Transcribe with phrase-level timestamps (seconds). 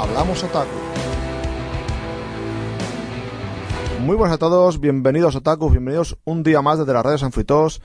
[0.00, 0.70] Hablamos Otaku.
[4.00, 7.82] Muy buenas a todos, bienvenidos Otaku, bienvenidos un día más desde la radio San Fritos.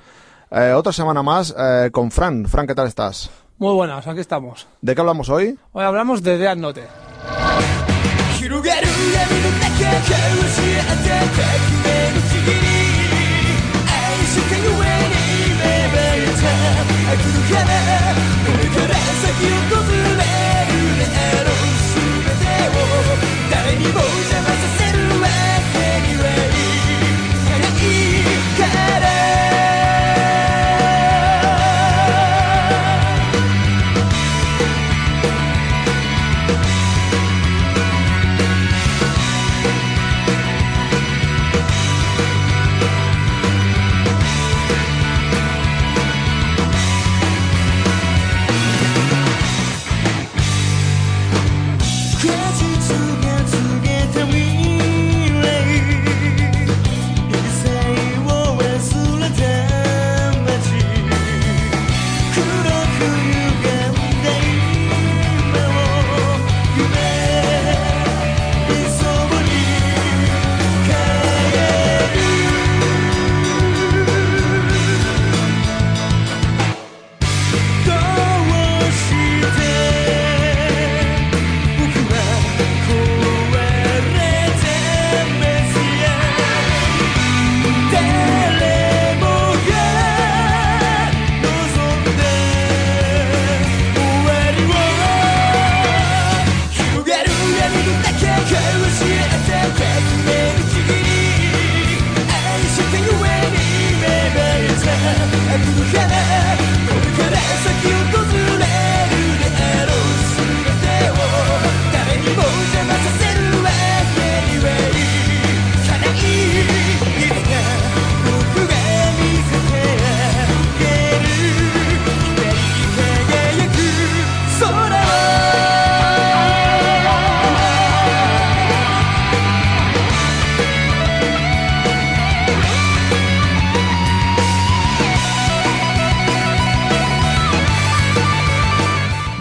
[0.50, 2.46] Eh, otra semana más eh, con Fran.
[2.46, 3.30] Fran, ¿qué tal estás?
[3.58, 4.66] Muy buenas, aquí estamos.
[4.80, 5.60] ¿De qué hablamos hoy?
[5.74, 6.84] Hoy hablamos de Death Note.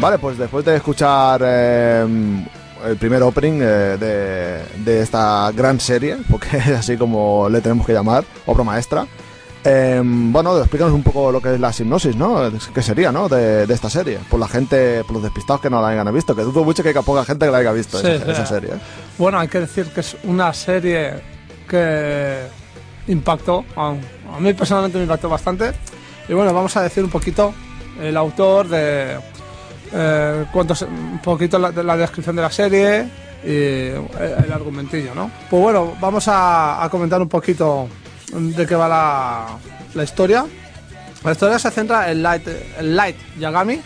[0.04, 2.06] Vale, pues después de escuchar eh,
[2.84, 7.86] el primer opening eh, de, de esta gran serie, porque es así como le tenemos
[7.86, 9.06] que llamar, obra maestra,
[9.64, 12.52] eh, bueno, explícanos un poco lo que es la hipnosis, ¿no?
[12.74, 13.30] ¿Qué sería, ¿no?
[13.30, 16.36] De, de esta serie, por la gente, por los despistados que no la hayan visto,
[16.36, 18.74] que dudo mucho que haya poca gente que la haya visto, Sí, esa, esa serie.
[18.74, 18.78] ¿eh?
[19.16, 21.14] Bueno, hay que decir que es una serie
[21.66, 22.40] que
[23.08, 23.94] impactó, a,
[24.36, 25.72] a mí personalmente me impactó bastante.
[26.28, 27.54] Y bueno, vamos a decir un poquito
[28.02, 29.16] el autor de
[29.94, 33.08] eh, cuántos, un poquito la, la descripción de la serie
[33.44, 34.06] y el,
[34.46, 35.30] el argumentillo, ¿no?
[35.48, 37.88] Pues bueno, vamos a, a comentar un poquito
[38.32, 39.46] de qué va la,
[39.94, 40.44] la historia.
[41.24, 42.46] La historia se centra en Light,
[42.78, 43.80] en Light Yagami,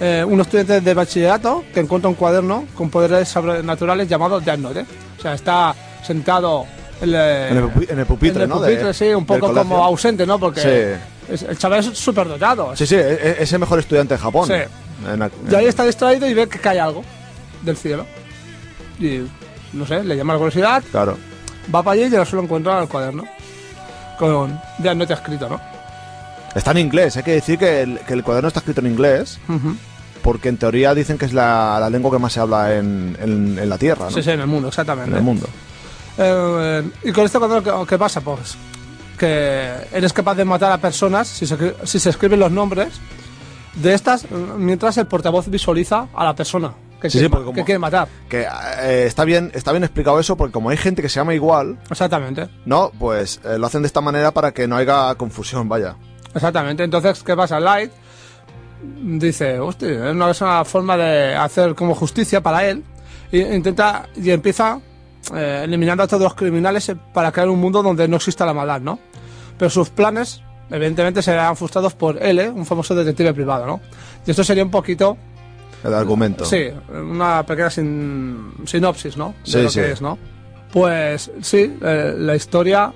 [0.00, 4.84] eh, un estudiante de bachillerato que encuentra un cuaderno con poderes sobrenaturales llamado Death Note.
[5.18, 5.74] O sea, está
[6.04, 6.66] sentado
[7.00, 8.56] en, el- En el, pupi- en el pupitre, en el ¿no?
[8.60, 10.38] pupitre, De- sí, un poco como ausente, ¿no?
[10.38, 11.44] Porque Sí.
[11.48, 12.76] el chaval es súper dotado.
[12.76, 14.46] Sí, sí, es, es el mejor estudiante de Japón.
[14.46, 14.54] Sí.
[15.04, 17.04] En la- Y ahí está distraído y ve que cae algo
[17.62, 18.06] del cielo.
[18.98, 19.20] Y,
[19.72, 21.18] no sé, le llama la curiosidad, Claro.
[21.74, 23.24] va para allí y ya solo encuentra el cuaderno.
[24.18, 25.60] Con Death Note escrito, ¿no?
[26.54, 29.38] Está en inglés, hay que decir que el, que el cuaderno está escrito en inglés,
[29.46, 29.76] Ujú.
[30.22, 33.58] porque en teoría dicen que es la, la lengua que más se habla en, en-
[33.58, 34.10] en la Tierra, ¿no?
[34.10, 35.10] Sí, sí, en el mundo, exactamente.
[35.10, 35.46] En el mundo.
[36.16, 38.22] Eh, y con este cuaderno, ¿qué, qué pasa?
[38.22, 38.56] Pues
[39.18, 42.88] que eres capaz de matar a personas si se, si se escriben los nombres
[43.76, 48.08] de estas mientras el portavoz visualiza a la persona que, Sí, quiere, sí, que matar.
[48.28, 48.46] Que
[48.80, 51.78] eh, está bien está bien explicado eso, porque como hay gente que se llama igual,
[51.90, 52.48] Exactamente.
[52.64, 52.90] ¿no?
[52.98, 55.96] Pues eh, lo hacen de esta manera para que no haya confusión, vaya.
[56.34, 56.84] Exactamente.
[56.84, 57.60] Entonces, ¿qué pasa?
[57.60, 57.92] Light
[59.02, 62.84] dice, hostia, es una, es una forma de hacer como justicia para él.
[63.32, 64.80] Y intenta y empieza
[65.34, 68.80] eh, eliminando a todos los criminales para crear un mundo donde no exista la maldad,
[68.80, 68.98] ¿no?
[69.58, 73.80] Pero sus planes, evidentemente, serán frustrados por L, un famoso detective privado, ¿no?
[74.26, 75.16] Y esto sería un poquito,
[75.84, 76.44] El argumento.
[76.44, 79.34] sí, una pequeña sin- sinopsis, ¿no?
[79.44, 79.80] De Sí, lo sí.
[79.80, 80.18] que es, ¿no?
[80.72, 82.92] Pues sí, eh, la historia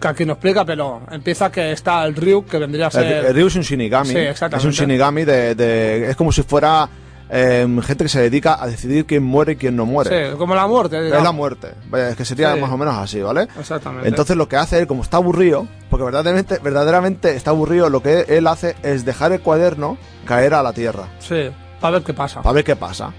[0.00, 3.24] que aquí no explica, pero empieza que está el Ryu, que vendría a El, ser...
[3.26, 4.08] el Ryu es un Shinigami.
[4.10, 4.58] Sí, exactamente.
[4.58, 6.88] Es un Shinigami de, de- Es como si fuera
[7.30, 10.30] em, gente que se dedica a decidir quién muere y quién no muere.
[10.32, 11.06] Sí, como la muerte.
[11.08, 11.74] Es la muerte.
[11.90, 12.60] Vaya, es que sería Sí.
[12.60, 13.48] más o menos así, ¿vale?
[13.58, 14.08] Exactamente.
[14.08, 18.24] Entonces lo que hace él, como está aburrido, porque verdaderamente, verdaderamente está aburrido, lo que
[18.28, 21.08] él hace es dejar el cuaderno caer a la tierra.
[21.18, 22.42] Sí, para ver qué pasa.
[22.42, 23.12] Para ver qué pasa.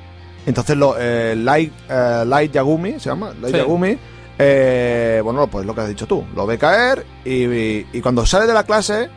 [0.46, 3.58] Entonces, lo, eh, Light, eh, Light Yagumi, se llama, Light Sí.
[3.62, 3.98] Yagumi,
[4.42, 8.26] eh, bueno, pues lo que has dicho tú, lo ve caer y, y- y cuando
[8.26, 9.10] sale de la clase,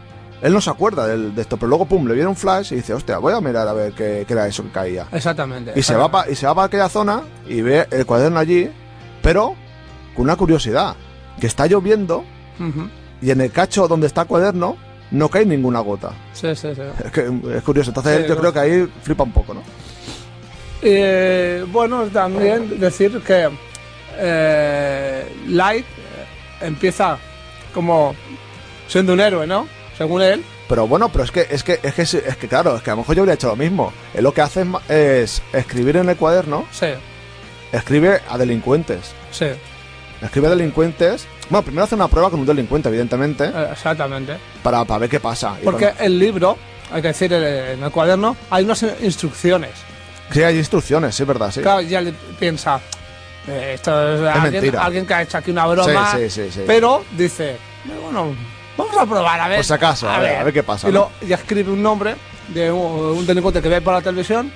[0.42, 2.76] él no se acuerda del- de, esto, pero luego, pum, le viene un flash y
[2.76, 5.06] dice, hostia, voy a mirar a ver qué, qué era eso que caía.
[5.12, 5.72] Exactamente.
[5.76, 8.68] Y se, va pa- y se va para aquella zona y ve el cuaderno allí,
[9.22, 9.54] pero
[10.14, 10.96] con una curiosidad,
[11.40, 12.24] que está lloviendo
[13.20, 14.76] y en el cacho donde está el cuaderno
[15.10, 16.12] no cae ninguna gota.
[16.32, 16.82] Sí, sí, sí.
[17.04, 17.20] Es, que,
[17.56, 19.62] es curioso, entonces Sí, yo creo que ahí flipa un poco, ¿no?
[20.82, 23.48] Eh, bueno, también decir que
[24.18, 27.18] eh, Light eh, empieza
[27.72, 28.14] como
[28.88, 29.66] siendo un héroe, ¿no?
[29.98, 30.42] Según él.
[30.68, 32.94] Pero bueno, pero es que, es que, es que, es que claro, es que a
[32.94, 33.92] lo mejor yo habría hecho lo mismo.
[34.14, 36.86] Él lo que hace es, es escribir en el cuaderno, Sí,
[37.72, 39.12] escribe a delincuentes.
[39.30, 39.46] sí,
[40.20, 41.26] Escribe a delincuentes.
[41.50, 44.36] Bueno, primero hace una prueba con un delincuente, evidentemente, eh, exactamente.
[44.62, 45.56] para, para ver qué pasa.
[45.64, 46.56] Porque cuando- el libro,
[46.92, 49.70] hay que decir, eh, en el cuaderno hay unas instrucciones.
[50.30, 51.60] sí, hay instrucciones, sí, verdad, sí.
[51.60, 52.80] Claro, ya le piensa,
[53.48, 56.12] eh, esto es, alguien, alguien que ha hecho aquí una broma.
[56.16, 56.62] Sí, sí, sí.
[56.68, 57.56] Pero dice,
[58.04, 58.32] bueno,
[58.86, 59.56] vamos a probar, a ver.
[59.58, 61.10] Por si acaso, a ver, a ver qué pasa, Y, ¿no?
[61.20, 62.14] lo- y escribe un nombre
[62.48, 62.80] de un,
[63.18, 64.52] un delincuente que ve por la televisión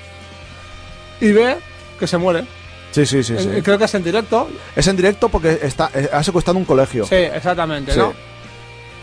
[1.21, 1.57] y ve
[1.99, 2.45] que se muere.
[2.93, 3.49] Sí, sí, sí, sí.
[3.63, 4.49] Creo que es en directo.
[4.75, 7.05] Es en directo porque está, eh, ha secuestrado un colegio.
[7.07, 7.99] Sí, exactamente, Sí.
[7.99, 8.15] ¿no?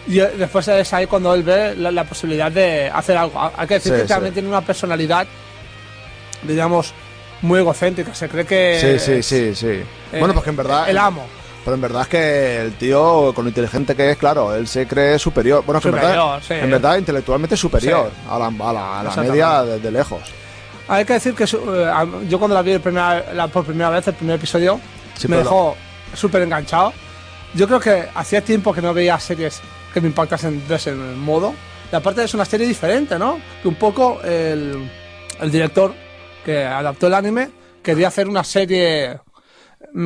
[0.07, 3.39] Y eh, después es ahí cuando él ve la, la posibilidad de hacer algo.
[3.55, 5.25] Hay que decir Sí, que también tiene una personalidad,
[6.43, 6.93] digamos,
[7.41, 8.13] muy egocéntrica.
[8.13, 8.77] Se cree que.
[8.99, 9.67] Sí, sí, es, sí, sí.
[9.67, 9.85] eh,
[10.19, 10.89] bueno, pues que en verdad.
[10.89, 11.25] El amo.
[11.63, 14.85] Pero en verdad es que el tío, con lo inteligente que es, claro, él se
[14.85, 15.63] cree superior.
[15.65, 16.53] Bueno, que en verdad, sí.
[16.55, 18.21] en verdad intelectualmente superior Sí.
[18.29, 20.21] a la, a la- a la media de, de lejos.
[20.89, 21.91] Hay que decir que eh,
[22.27, 24.79] yo cuando la vi el la- por primera vez, el primer episodio,
[25.17, 25.75] Sí, me dejó
[26.13, 26.91] súper enganchado.
[27.53, 29.61] Yo creo que hacía tiempo que no veía series
[29.93, 31.53] que me impactasen de ese modo.
[31.91, 33.39] Y aparte es una serie diferente, ¿no?
[33.61, 34.89] Que un poco el,
[35.39, 35.93] el director
[36.43, 37.49] que adaptó el anime
[37.83, 39.19] quería hacer una serie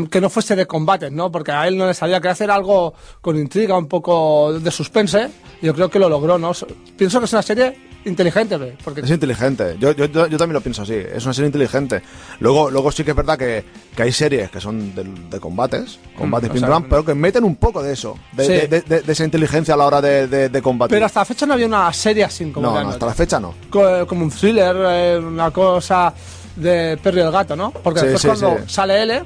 [0.09, 1.31] que no fuese de combates, ¿no?
[1.31, 5.29] Porque a él no le salía, quería hacer algo con intriga, un poco de suspense.
[5.61, 6.51] Yo creo que lo logró, ¿no?
[6.97, 8.77] Pienso que es una serie inteligente, ¿ve?
[8.83, 9.75] porque Es inteligente.
[9.79, 10.93] Yo, yo, yo, también lo pienso así.
[10.93, 12.01] Es una serie inteligente.
[12.39, 13.65] Luego, luego sí que es verdad que,
[13.95, 17.55] que hay series que son de, de combates, combates Mm, pam, pero que meten un
[17.57, 18.67] poco de eso, de, Sí.
[18.67, 20.95] de- de- esa inteligencia a la hora de, combatir.
[20.95, 23.39] Pero hasta la fecha no había una serie así como no, no, hasta la fecha
[23.39, 23.53] no.
[23.69, 26.13] Co- como un thriller, eh, una cosa
[26.55, 27.71] de Perry el gato, ¿no?
[27.71, 29.23] Porque Sí, después sí, cuando sale L,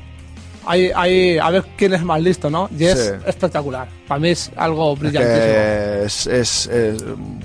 [0.65, 2.69] hay, hay a ver quién es más listo, ¿no?
[2.77, 3.09] Y es Sí.
[3.25, 3.87] espectacular.
[4.07, 5.39] Para mí es algo Es brillantísimo.
[5.43, 7.03] que es, es- es-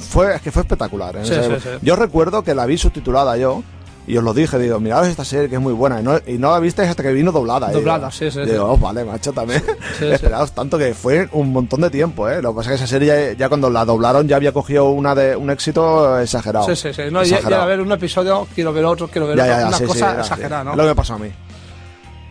[0.08, 1.16] fue, es que fue espectacular.
[1.16, 1.20] ¿eh?
[1.24, 1.68] Sí, O sea, sí, sí.
[1.82, 3.62] Yo recuerdo que la vi subtitulada yo.
[4.08, 5.98] Y os lo dije, digo, miraos esta serie que es muy buena.
[5.98, 7.72] Y no, y no la visteis hasta que vino doblada.
[7.72, 8.40] Doblada, sí, sí.
[8.42, 9.60] Digo, "Oh, vale, macho, también.
[10.00, 12.40] Esperaos tanto que fue un montón de tiempo, ¿eh?
[12.40, 14.90] Lo que pasa es que esa serie ya, ya cuando la doblaron ya había cogido
[14.90, 16.66] una de, un éxito exagerado.
[16.66, 17.02] Sí, sí, sí.
[17.10, 17.62] No, ya, ya Exagerado.
[17.64, 19.66] a ver un episodio, quiero ver otro, quiero ver otro.
[19.66, 20.76] una cosa exagerada, Es ¿no?
[20.76, 21.28] lo que me pasó a mí.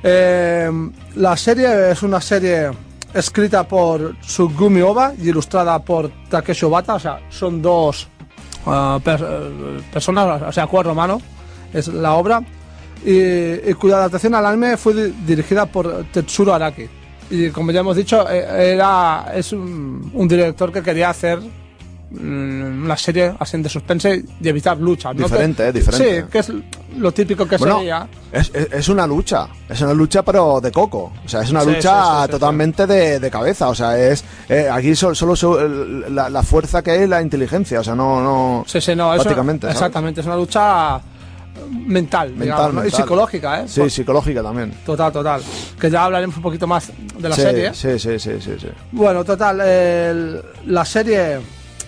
[0.08, 0.70] Eh,
[1.16, 2.70] la serie es una serie
[3.12, 8.08] escrita por Tsugumi Oba y ilustrada por Takeshi Obata, o sea, son dos
[8.68, 11.24] ah, per- eh, personas, o sea, cuatro manos,
[11.74, 12.44] es la obra,
[13.04, 13.18] y,
[13.68, 16.88] y cuya adaptación al anime fue di- dirigida por Tetsuro Araki.
[17.32, 21.40] Y como ya hemos dicho, eh, era, es un, un director que quería hacer
[22.20, 25.16] una serie así de suspense y evitar luchas.
[25.16, 25.24] ¿no?
[25.24, 26.22] Diferente, Que- eh, diferente.
[26.22, 26.52] Sí, que es
[26.98, 28.08] lo típico que Bueno, sería.
[28.32, 29.48] es, es- es una lucha.
[29.70, 31.12] Es una lucha, pero de coco.
[31.26, 33.70] O sea, es una Sí, lucha sí, sí, sí, totalmente De, de cabeza.
[33.70, 34.24] O sea, es.
[34.50, 37.80] eh, aquí so- solo, so- el- la, la fuerza que hay la inteligencia.
[37.80, 38.22] O sea, no.
[38.22, 41.02] no Sí, sí, no, prácticamente, exactamente, es una lucha
[41.72, 42.86] mental, Mental, digamos, ¿no?
[42.86, 43.68] y psicológica, ¿eh?
[43.68, 44.72] Sí, psicológica también.
[44.86, 45.42] Total, total.
[45.80, 47.74] Que ya hablaremos un poquito más de la sí, serie.
[47.74, 48.68] Sí, sí, sí, sí, sí.
[48.92, 51.40] Bueno, total, el- la serie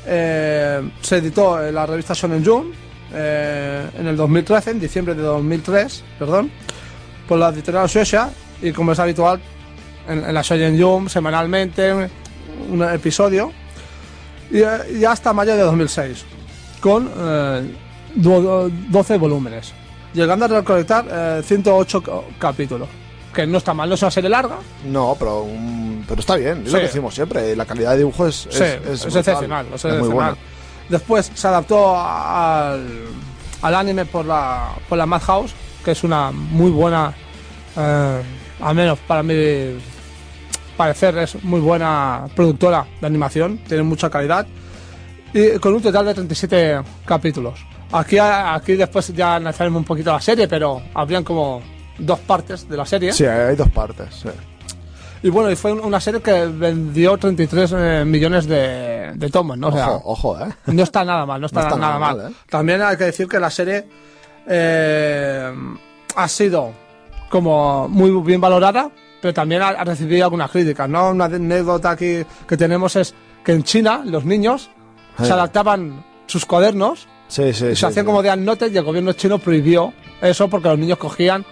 [0.07, 2.73] eh, se editó en la revista Shonen Jump
[3.13, 6.49] eh, en el 2013, en diciembre de 2003, perdón,
[7.27, 8.29] por la editorial Shueisha
[8.61, 9.39] y como es habitual
[10.07, 12.09] en, la Shonen Jump semanalmente
[12.69, 13.51] un episodio
[14.49, 14.67] y, eh,
[14.99, 16.25] y hasta mayo de 2006
[16.79, 17.71] con eh,
[18.15, 19.73] do- 12 volúmenes,
[20.13, 22.87] llegando a recolectar eh, 108 ca- capítulos.
[23.37, 25.45] Que no está mal, no es una serie larga, No, pero,
[26.07, 26.63] pero está bien.
[26.63, 26.71] Es Sí.
[26.71, 27.55] lo que decimos siempre.
[27.55, 28.47] La calidad de dibujo es.
[28.49, 29.19] Sí, es, es, brutal.
[29.19, 30.11] excepcional, es Es muy excepcional.
[30.13, 30.37] buena.
[30.89, 32.87] Después se adaptó al,
[33.61, 35.53] al anime por la, por la Madhouse,
[35.85, 37.13] que es una muy buena,
[37.77, 38.21] eh,
[38.59, 39.77] al menos para mi
[40.75, 44.47] parecer, es muy buena productora de animación, tiene mucha calidad,
[45.33, 47.59] y con un total de 37 capítulos.
[47.91, 51.61] Aquí, aquí después ya analizaremos un poquito la serie, pero habrían como
[51.97, 53.11] dos partes de la serie.
[53.13, 54.07] Sí, hay dos partes.
[54.13, 54.29] sí.
[55.23, 59.57] Y bueno, y fue un- una serie que vendió 33 eh, millones de, de tomos,
[59.57, 59.69] ¿no?
[59.69, 60.49] O sea, Ojo, ojo, ¿eh?
[60.67, 62.17] no está nada mal, no está, No está nada, nada mal.
[62.23, 62.35] mal, ¿eh?
[62.47, 63.87] También hay que decir que la serie,
[64.47, 65.51] eh,
[66.15, 66.71] ha sido
[67.29, 68.89] como muy bien valorada,
[69.21, 71.09] pero también ha, ha recibido algunas críticas, ¿no?
[71.09, 73.13] Una anécdota aquí que tenemos es
[73.43, 74.69] que en China los niños
[75.17, 75.25] Sí.
[75.25, 79.13] se adaptaban sus cuadernos Sí, sí, y se hacían como de anotes y el gobierno
[79.13, 81.43] chino prohibió eso porque los niños cogían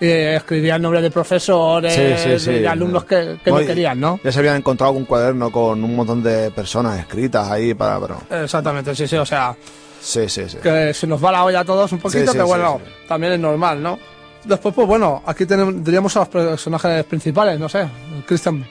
[0.00, 2.52] y escribían nombres de profesores, Sí, sí, sí.
[2.60, 4.18] de alumnos que, que no querían, ¿no?
[4.24, 8.00] Ya se habían encontrado algún cuaderno con un montón de personas escritas ahí para...
[8.00, 8.44] Pero...
[8.44, 9.54] Exactamente, sí, sí, o sea,
[10.00, 10.56] Sí, sí, sí.
[10.62, 13.82] que se nos va la olla a todos un poquito, pero bueno, también es normal,
[13.82, 13.98] ¿no?
[14.44, 17.86] Después, pues bueno, aquí tenemos, diríamos a los personajes principales, no sé,
[18.26, 18.64] Christian,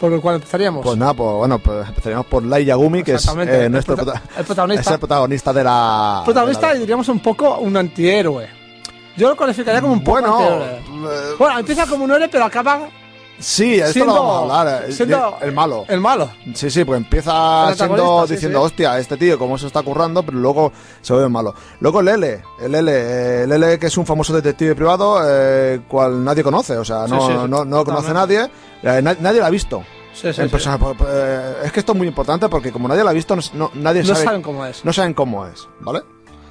[0.00, 0.82] por el cual empezaríamos.
[0.82, 4.22] Pues nada, pues bueno, pues empezaríamos por Lai Yagumi, que es eh, el nuestro prota-
[4.38, 4.80] el protagonista.
[4.80, 6.22] es el protagonista de la...
[6.24, 8.61] protagonista de y diríamos un poco un antihéroe.
[9.16, 10.76] Yo lo calificaría como un poco Bueno, antihéroe.
[10.78, 12.88] eh, Bueno, empieza como un héroe, pero acaba
[13.38, 14.84] sí, esto siendo, lo vamos a hablar.
[14.88, 15.84] eh, siendo el malo.
[15.88, 16.30] El malo.
[16.54, 18.64] Sí, sí, pues empieza siendo sí, diciendo, sí.
[18.66, 21.54] hostia, este tío, cómo se está currando, pero luego se vuelve malo.
[21.80, 25.82] Luego el L, el L, eh, el L que es un famoso detective privado, eh,
[25.88, 28.50] cual nadie conoce, o sea, no, Sí, sí, no, no, no lo conoce nadie,
[28.82, 29.82] eh, na- nadie lo ha visto.
[30.14, 30.52] Sí, sí, en sí.
[30.52, 33.34] persona, pues, eh, es que esto es muy importante porque como nadie lo ha visto,
[33.34, 34.84] no, no- nadie No sabe, saben cómo es.
[34.84, 36.02] no saben cómo es, ¿vale?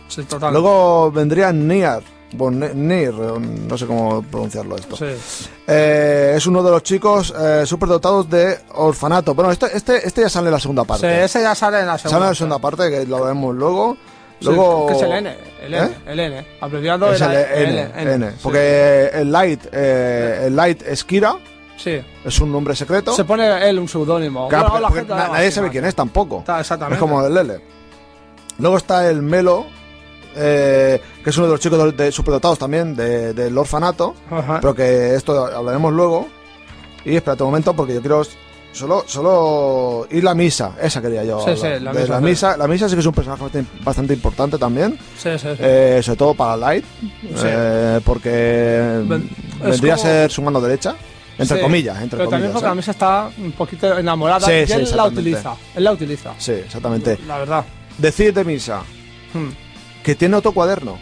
[0.08, 0.52] Sí, total.
[0.52, 2.02] Luego vendría Nier,
[2.34, 4.96] bueno, Ne- Nier, eh, no sé cómo pronunciarlo esto.
[4.96, 5.06] Sí.
[5.68, 9.34] Eh, es uno de los chicos eh, superdotados de orfanato.
[9.34, 11.24] Bueno, este, este, este ya sale en la segunda Sí, parte.
[11.24, 12.26] ese ya sale en la sale segunda.
[12.26, 13.98] en la segunda parte, que lo vemos luego.
[14.40, 14.88] Sí, Luego.
[14.88, 15.98] que es el N, el N, ¿Eh?
[16.08, 16.48] el N.
[16.62, 17.56] Abreviado Es el era
[18.02, 18.38] N, N, sí.
[18.42, 21.36] porque el Light, eh, el Light es Kira,
[21.78, 22.02] Sí.
[22.26, 23.14] es un nombre secreto.
[23.16, 24.48] Se pone él un seudónimo.
[24.48, 26.40] Claro, Bueno, nadie sabe quién es tampoco.
[26.40, 26.96] Está, exactamente.
[26.96, 27.60] Es como el L.
[28.58, 29.66] Luego está el Melo,
[30.36, 34.16] eh, que es uno de los chicos de, de superdotados también de- del orfanato.
[34.30, 34.60] Ajá.
[34.62, 36.28] Pero que esto hablaremos luego.
[37.06, 38.22] Y espérate un momento porque yo quiero
[38.74, 41.42] solo solo ir la misa, esa quería yo.
[41.42, 42.24] Sí, la De misa, la sí.
[42.24, 43.44] misa, la misa sí que es un personaje
[43.84, 46.86] bastante- importante también, Sí, eh, sobre todo para Light,
[47.44, 48.30] eh, porque
[49.10, 49.30] Ven-
[49.62, 50.96] vendría como- a ser su mano derecha,
[51.38, 52.54] entre comillas, entre Pero también comillas.
[52.54, 52.76] porque la ¿eh?
[52.76, 55.56] misa está un poquito enamorada y él la utiliza.
[55.76, 56.34] Él la utiliza.
[56.38, 57.18] Sí, exactamente.
[57.28, 57.66] La verdad.
[57.98, 58.82] Decir de misa
[59.34, 59.50] Hmm.
[60.04, 60.98] Que tiene otro cuaderno,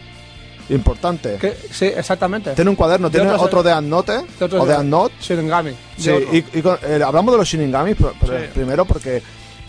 [0.68, 1.36] importante.
[1.40, 2.52] Que- sí, exactamente.
[2.54, 4.20] Tiene un cuaderno, De tiene otro de Annote
[4.58, 5.72] o de Annot Shinigami.
[5.96, 8.46] Sí, y, y con- eh, hablamos de los Shinigami pero- pero Sí.
[8.54, 9.22] primero porque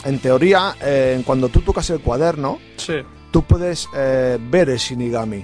[0.06, 2.96] en teoría eh, cuando tú tocas el cuaderno Sí,
[3.32, 5.44] tú puedes eh, ver el Shinigami.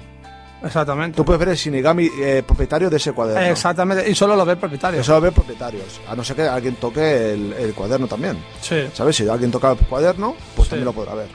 [0.63, 1.15] exactamente.
[1.15, 3.41] Tú puedes ver el Shinigami eh, propietario de ese cuaderno.
[3.41, 4.07] Exactamente.
[4.09, 5.01] Y solo lo ve el propietario.
[5.01, 8.37] Eso lo ven propietarios, a no ser que alguien toque el, el cuaderno también.
[8.61, 8.87] Sí.
[8.93, 9.15] ¿Sabes?
[9.15, 10.71] Si alguien toca el cuaderno, pues Sí.
[10.71, 11.29] también lo podrá ver.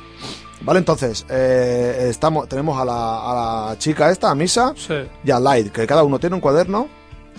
[0.64, 4.94] Vale, entonces, eh, estamos, tenemos a la, a la chica esta, a Misa, Sí.
[5.24, 6.88] y a Light, que cada uno tiene un cuaderno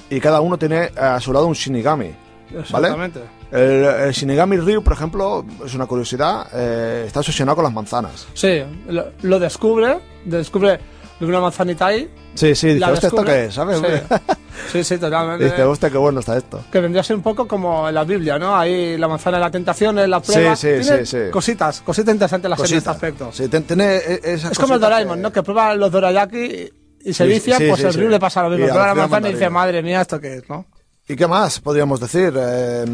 [0.10, 2.14] y cada uno tiene eh, a su lado un Shinigami.
[2.58, 3.22] Exactamente.
[3.52, 8.28] El, el Shinigami Ryu, por ejemplo, es una curiosidad, eh, está obsesionado con las manzanas.
[8.34, 8.64] Sí.
[8.88, 10.00] Lo, lo descubre.
[10.26, 10.80] Descubre
[11.22, 12.10] una manzanita ahí.
[12.36, 13.54] Sí, sí, dice, hostia, ¿esto qué es?
[13.54, 13.80] ¿Sabes?
[13.80, 14.16] Sí.
[14.72, 15.44] Sí, sí, totalmente.
[15.46, 16.64] dice, hostia, qué bueno está esto.
[16.72, 18.56] Que vendría a ser un poco como en la Biblia, ¿no?
[18.56, 20.56] Ahí la manzana de la tentación, la prueba.
[20.56, 21.32] Sí, sí, Tiene sí, sí.
[21.32, 23.32] Cositas, cositas interesantes la serie en este aspecto.
[23.32, 25.32] Sí, tiene e- esas es como el Doraemon, que- ¿no?
[25.32, 26.70] Que prueba los dorayaki
[27.04, 28.00] y se vicia, sí, pues sí, el sí.
[28.00, 28.68] Ryu le pasa lo mismo.
[28.68, 30.66] Prueba la manzana y dice, madre mía, ¿esto qué es, no?
[31.08, 32.34] ¿Y qué más podríamos decir?
[32.38, 32.86] Eh,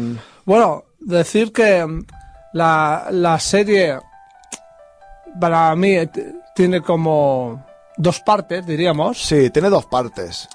[0.44, 2.04] Bueno, decir que mm,
[2.54, 3.98] la, la serie
[5.40, 6.10] para mí eh,
[6.54, 7.64] tiene como
[7.96, 10.48] dos partes, diríamos, sí, tiene dos partes.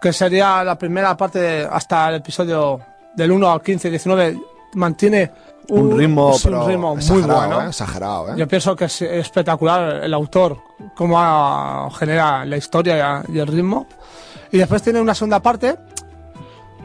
[0.00, 2.80] que sería la primera parte hasta el episodio
[3.14, 4.38] del 1 al 15 19
[4.74, 5.30] mantiene
[5.70, 7.62] Un, ritmo, pero un ritmo muy bueno.
[7.62, 7.66] ¿eh?
[7.68, 8.34] Exagerado, ¿eh?
[8.36, 10.56] Yo pienso que es espectacular el autor,
[10.94, 13.86] cómo ha- genera la historia y el ritmo.
[14.52, 15.76] Y después tiene una segunda parte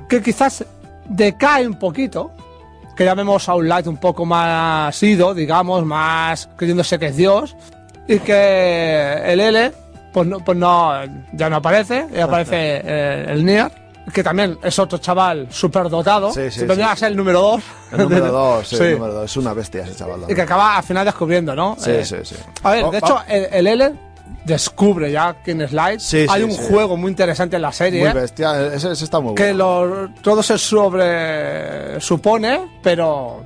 [0.09, 0.65] que quizás
[1.07, 2.31] decae un poquito,
[2.95, 7.15] que ya vemos a un Light un poco más ido, digamos, más creyéndose que es
[7.17, 7.55] Dios,
[8.07, 9.71] y que el L,
[10.11, 10.91] pues no, pues no
[11.33, 13.71] ya no aparece, y aparece eh, el Nier,
[14.13, 17.39] que también es otro chaval súper dotado, Sí, sí, vendría sí, a ser el número
[17.41, 17.63] 2.
[17.93, 19.25] El número dos, sí, el número dos.
[19.31, 20.25] Es una bestia ese chaval.
[20.27, 21.75] Y que acaba al final descubriendo, ¿no?
[21.79, 22.35] Sí, Eh, sí, sí.
[22.63, 23.93] A ver, de va- hecho, el, el L
[24.43, 26.01] descubre ya quién es Light.
[26.01, 26.65] Sí, Hay sí, un sí.
[26.69, 28.03] juego muy interesante en la serie.
[28.03, 29.85] Muy bestia, ese, ese está muy que bueno.
[29.85, 33.41] lo, todo se sobre supone, pero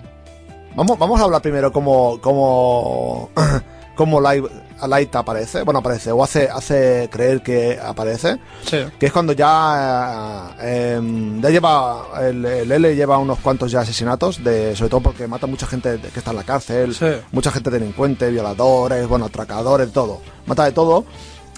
[0.76, 3.30] Vamos, vamos a hablar primero cómo, cómo,
[3.98, 4.46] cómo Light,
[4.88, 5.64] Light aparece.
[5.64, 8.38] Bueno, aparece, o hace, hace creer que aparece.
[8.64, 13.72] sí, Que es cuando ya, eh, em, ya lleva, el, el L lleva unos cuantos
[13.72, 17.08] ya asesinatos, de, sobre todo porque mata mucha gente que está en la cárcel, Sí.
[17.32, 20.22] mucha gente delincuente, violadores, bueno, atracadores, todo.
[20.46, 21.04] Mata de todo.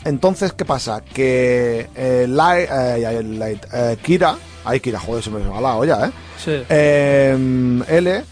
[0.06, 1.02] Entonces, ¿qué pasa?
[1.02, 6.06] Que eh, Light, eh, Light, eh, Kira, ay Kira, joder, se me va la olla,
[6.08, 6.12] ¿eh?
[6.44, 8.24] sí, Eh, L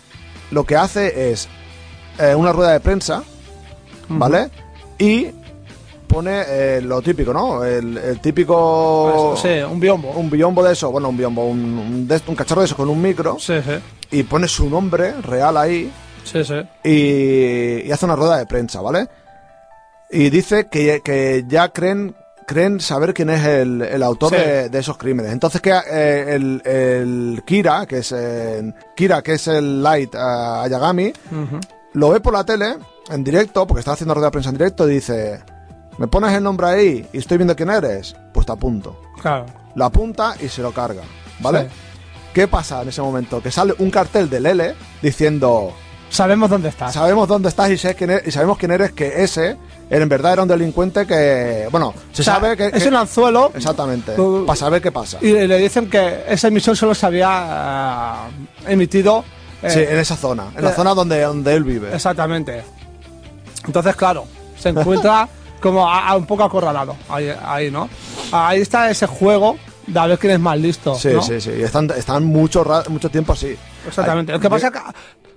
[0.51, 1.49] lo que hace es
[2.37, 3.21] una rueda de prensa,
[4.09, 4.49] ¿vale?
[4.97, 5.27] Y
[6.07, 7.63] pone eh, lo típico, ¿no?
[7.65, 9.35] El, el típico...
[9.41, 10.11] Sí, un biombo.
[10.11, 12.89] Un biombo de eso, bueno, un biombo, un, un, de- un cacharro de eso con
[12.89, 13.73] un micro Sí, sí.
[14.11, 15.91] y pone su nombre real ahí
[16.23, 16.55] Sí, sí.
[16.83, 19.07] y, y hace una rueda de prensa, ¿vale?
[20.09, 22.15] Y dice que, que ya creen
[22.47, 24.37] creen saber quién es el, el autor Sí.
[24.37, 25.33] de, de esos crímenes.
[25.33, 31.11] Entonces que eh, el, el Kira, que es eh, Kira, que es el Light Ayagami,
[31.91, 32.77] lo ve por la tele
[33.09, 35.39] en directo, porque está haciendo rueda de prensa en directo, y dice,
[35.97, 38.15] ¿me pones el nombre ahí y estoy viendo quién eres?
[38.33, 38.99] Pues te apunto.
[39.21, 39.45] Claro.
[39.75, 41.03] Lo apunta y se lo carga,
[41.39, 41.61] ¿vale?
[41.63, 41.67] Sí.
[42.33, 43.41] ¿Qué pasa en ese momento?
[43.41, 45.73] Que sale un cartel del L diciendo,
[46.09, 46.93] Sabemos dónde estás.
[46.93, 49.57] sabemos dónde estás y, sé quién eres- y sabemos quién eres, que ese
[49.89, 52.67] en verdad era un delincuente que, bueno, se O sea, sabe que...
[52.67, 53.51] es que- un anzuelo.
[53.55, 55.17] Exactamente, Uh, para saber qué pasa.
[55.21, 58.27] Y le dicen que esa emisión solo se había
[58.67, 59.23] eh, emitido.
[59.63, 61.93] eh, sí, en esa zona, en la eh, zona donde, donde él vive.
[61.93, 62.63] Exactamente.
[63.67, 64.25] Entonces, claro,
[64.57, 65.27] se encuentra
[65.61, 66.95] como a- a un poco acorralado.
[67.09, 67.89] Ahí, ahí, ¿no?
[68.31, 70.95] Ahí está ese juego de a ver quién es más listo.
[70.95, 71.21] Sí, ¿no?
[71.21, 73.55] sí, sí, están, están mucho, mucho tiempo así.
[73.87, 74.31] Exactamente.
[74.33, 74.79] Lo que pasa es que,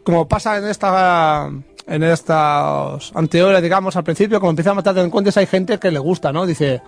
[0.03, 1.51] como pasa en esta
[1.87, 5.99] en estas anteriores, digamos, al principio, como empieza a matar delincuentes, hay gente que le
[5.99, 6.47] gusta, ¿no?
[6.47, 6.83] Dice,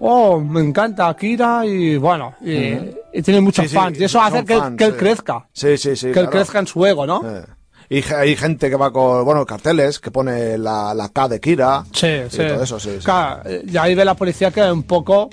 [0.00, 2.72] oh, me encanta Akira y bueno, y,
[3.12, 4.00] y tiene muchos Sí, sí, fans.
[4.00, 4.98] Y eso hace que, fans, que él sí.
[4.98, 6.10] crezca, Sí, sí, sí.
[6.10, 7.22] que él crezca en su ego, ¿no?
[7.24, 7.44] Eh.
[7.88, 11.84] Y hay gente que va con, bueno, carteles, que pone la, la K de Kira.
[11.92, 12.38] Sí, y sí.
[12.38, 12.90] todo eso, sí.
[12.98, 13.04] sí.
[13.04, 15.30] Claro, eh, y ahí ve la policía que un poco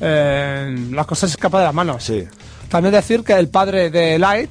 [0.00, 2.04] eh, las cosas se escapan de las manos.
[2.04, 2.24] Sí.
[2.68, 4.50] También decir que el padre de Light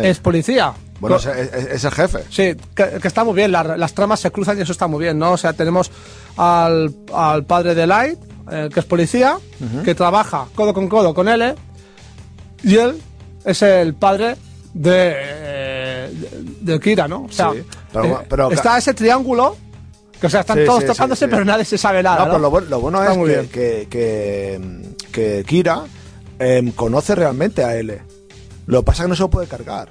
[0.00, 0.72] es policía.
[1.00, 2.18] Bueno, es, es- es el jefe.
[2.30, 5.02] Sí, que, que está muy bien, la- las tramas se cruzan y eso está muy
[5.02, 5.32] bien, ¿no?
[5.32, 5.90] O sea, tenemos
[6.36, 8.18] al, al padre de Light,
[8.50, 9.36] eh, que es policía,
[9.84, 11.54] que trabaja codo con codo con él,
[12.62, 12.98] y él
[13.44, 14.36] es el padre
[14.72, 15.14] de,
[16.06, 16.28] eh,
[16.60, 17.24] de, de Kira, ¿no?
[17.24, 19.56] O sea, Sí, pero- eh, pero- está ese triángulo,
[20.20, 22.30] que o sea, están Sí, todos sí, tocándose, pero nadie se sabe nada, No, ¿no?
[22.32, 23.48] pero lo, bueno- lo bueno Está es muy que, bien.
[23.48, 25.82] que, que, que Kira
[26.38, 28.00] em, conoce realmente a L.
[28.66, 29.88] Lo que pasa es que no se lo puede cargar.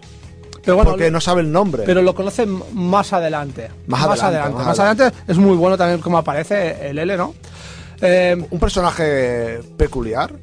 [0.64, 1.84] Pero bueno, porque no sabe el nombre.
[1.86, 3.70] Pero lo conocen más adelante.
[3.86, 7.36] Más adelante, más Más adelante es muy bueno también como aparece el L, ¿no?
[8.02, 10.34] Eh, un personaje peculiar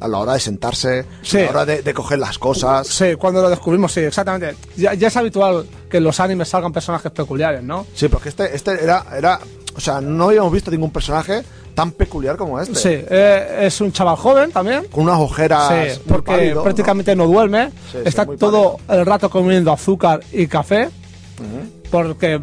[0.00, 1.06] a la hora de sentarse, Hmm.
[1.22, 1.38] Sí.
[1.38, 2.86] a la hora de, de coger las cosas.
[2.86, 4.54] sí, cuando lo descubrimos, sí, exactamente.
[4.76, 7.86] Ya, ya es habitual que en los animes salgan personajes peculiares, ¿no?
[7.94, 9.38] Sí, porque este, este era, era.
[9.76, 11.42] O sea, no habíamos visto ningún personaje
[11.74, 12.74] tan peculiar como este.
[12.74, 14.84] Sí, eh, es un chaval joven también.
[14.90, 15.94] Con unas ojeras.
[15.94, 17.70] Sí, porque pálido, prácticamente no, duerme.
[17.90, 20.90] Sí, está todo el rato comiendo azúcar y café.
[21.90, 22.40] Porque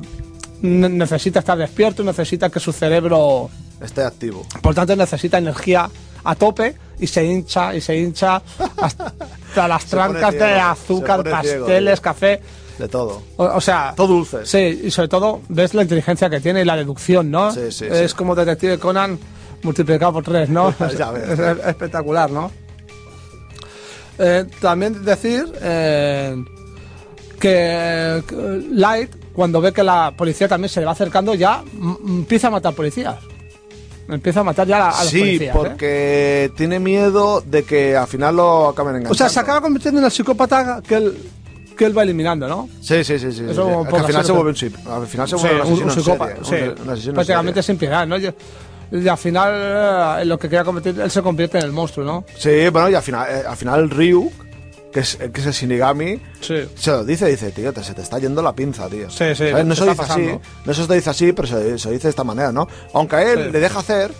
[0.62, 3.50] ne- necesita estar despierto, necesita que su cerebro
[3.82, 4.46] Esté activo.
[4.62, 5.90] Por tanto, necesita energía
[6.24, 8.42] a tope y se hincha y se hincha
[8.78, 12.42] hasta las trancas de azúcar, ciego, pasteles, café.
[12.78, 13.22] De todo.
[13.38, 14.46] O, o sea, Todo dulce.
[14.46, 17.52] sí, y sobre todo ves la inteligencia que tiene y la deducción, ¿no?
[17.52, 18.18] Sí, sí, es sí.
[18.18, 19.20] como Detective Conan
[19.64, 20.74] multiplicado por tres, ¿no?
[20.98, 21.30] Ya ves.
[21.30, 22.52] es, es espectacular, ¿no?
[24.18, 26.36] Eh, también decir eh,
[27.40, 28.22] que,
[28.72, 31.64] Light, cuando ve que la policía también se le va acercando, ya
[32.06, 33.16] empieza a matar policías.
[34.10, 35.56] Empieza a matar ya a, a los Sí, policías.
[35.56, 35.60] ¿eh?
[35.60, 39.14] porque tiene miedo de que al final lo acaben enganchando.
[39.14, 41.18] O sea, se acaba convirtiendo en el psicópata que él,
[41.78, 42.68] que él va eliminando, ¿no?
[42.82, 43.32] Sí, sí, sí.
[43.32, 43.96] sí, Eso sí.
[43.96, 46.56] al final se vuelve un, al final se Sí, vuelve un psicópata, sí.
[46.56, 48.18] un- asesino en prácticamente sin piedad, ¿no?
[48.18, 48.34] Y,
[48.92, 52.06] y al final, eh, en lo que quería convertir, él se convierte en el monstruo,
[52.06, 52.26] ¿no?
[52.38, 54.32] Sí, bueno, y al final, eh, al final Ryu,
[54.92, 56.56] que es, que es el Shinigami, Sí.
[56.76, 59.10] se lo dice, dice, tío, te, se te está yendo la pinza, tío.
[59.10, 59.46] Sí, sí.
[59.66, 60.30] No se dice así,
[60.66, 62.68] no se lo dice así, pero se, se lo dice de esta manera, ¿no?
[62.94, 63.52] Aunque a él Sí.
[63.52, 64.12] le deja hacer,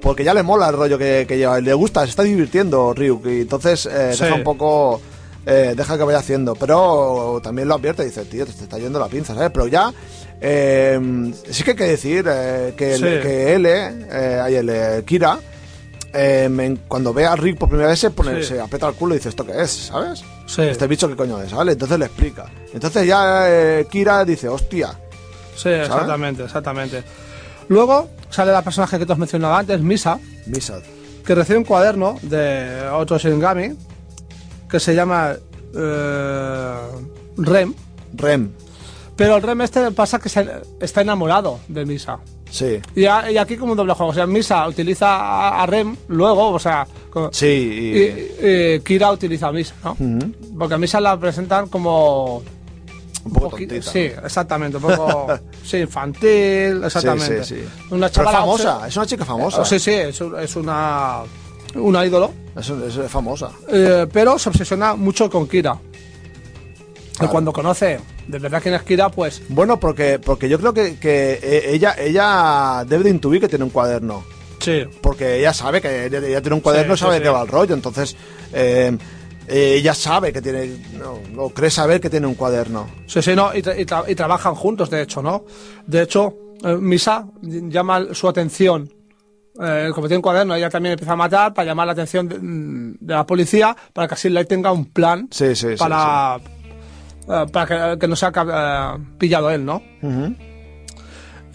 [0.00, 3.20] porque ya le mola el rollo que, que lleva, le gusta, se está divirtiendo Ryu,
[3.26, 4.24] y entonces eh, Sí.
[4.24, 5.00] deja un poco,
[5.46, 8.98] eh, deja que vaya haciendo, pero también lo advierte, dice, tío, te, te está yendo
[8.98, 9.50] la pinza, ¿sabes?
[9.52, 9.92] Pero ya,
[10.40, 15.38] eh, sí que hay que decir eh, que, el- que él, eh, el, Kira,
[16.12, 18.48] eh, cuando ve a Rick por primera vez se pone, Sí.
[18.48, 19.70] se aprieta el culo y dice, ¿esto qué es?
[19.70, 20.22] ¿Sabes?
[20.46, 20.62] Sí.
[20.62, 21.72] Este bicho qué coño es, ¿vale?
[21.72, 22.46] Entonces le explica.
[22.72, 24.98] Entonces ya eh, Kira dice, hostia.
[25.56, 27.02] Sí, exactamente, exactamente.
[27.68, 30.80] Luego sale la personaje que te has mencionado antes, Misa, Misad.
[31.26, 33.76] que recibe un cuaderno de otro Shinigami
[34.70, 35.34] que se llama
[35.74, 36.74] eh,
[37.36, 37.74] Rem.
[38.14, 38.50] Rem.
[39.16, 40.48] Pero el Rem este pasa que se-
[40.80, 42.18] está enamorado de Misa.
[42.50, 42.80] Sí.
[42.94, 44.10] Y, a- y aquí como un doble juego.
[44.12, 46.86] O sea, Misa utiliza a, a Rem luego, o sea...
[47.32, 47.46] Sí.
[47.46, 49.96] Y, Y, y Kira utiliza a Misa, ¿no?
[50.58, 52.42] Porque a Misa la presentan como...
[53.24, 53.92] un poco poquito- tontita.
[53.92, 55.26] Sí, exactamente, un poco
[55.64, 57.44] sí, infantil, exactamente.
[57.44, 57.94] Sí, sí, sí.
[57.94, 59.64] Una chavala famosa, es una chica famosa.
[59.64, 61.22] Sí, sí, es una
[61.74, 63.50] una ídolo, Es, es famosa.
[63.68, 65.76] eh, pero se obsesiona mucho con Kira.
[67.18, 67.32] Claro.
[67.32, 71.38] cuando conoce de verdad quién es Kira, pues Bueno, porque, porque yo creo que, que
[71.42, 74.24] eh, ella, ella debe de intuir que tiene un cuaderno.
[74.60, 74.84] sí.
[75.02, 77.42] Porque ella sabe que ella, tiene un cuaderno y Sí, sabe sí, de qué va
[77.42, 77.74] el rollo.
[77.74, 78.16] Entonces,
[78.52, 78.96] eh,
[79.48, 80.76] ella sabe que tiene.
[80.98, 82.86] No, no, cree saber que tiene un cuaderno.
[83.06, 85.44] Sí, sí, no, y, tra- y tra- y trabajan juntos, de hecho, ¿no?
[85.86, 88.92] De hecho, eh, Misa llama su atención.
[89.60, 92.36] Eh, como tiene un cuaderno, ella también empieza a matar para llamar la atención de,
[92.40, 96.38] de la policía para que así Light tenga un plan Sí, sí, sí, para,
[97.28, 99.82] eh, para que, que no sea eh, pillado él, ¿no?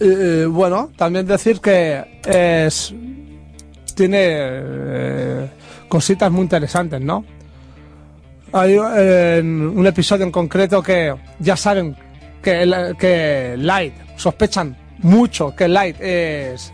[0.00, 2.92] Eh, bueno, también decir que es
[3.94, 5.50] tiene eh,
[5.88, 7.24] cositas muy interesantes, ¿no?
[8.52, 11.96] Hay eh, un episodio en concreto que ya saben
[12.42, 16.72] que, Light sospechan mucho que Light es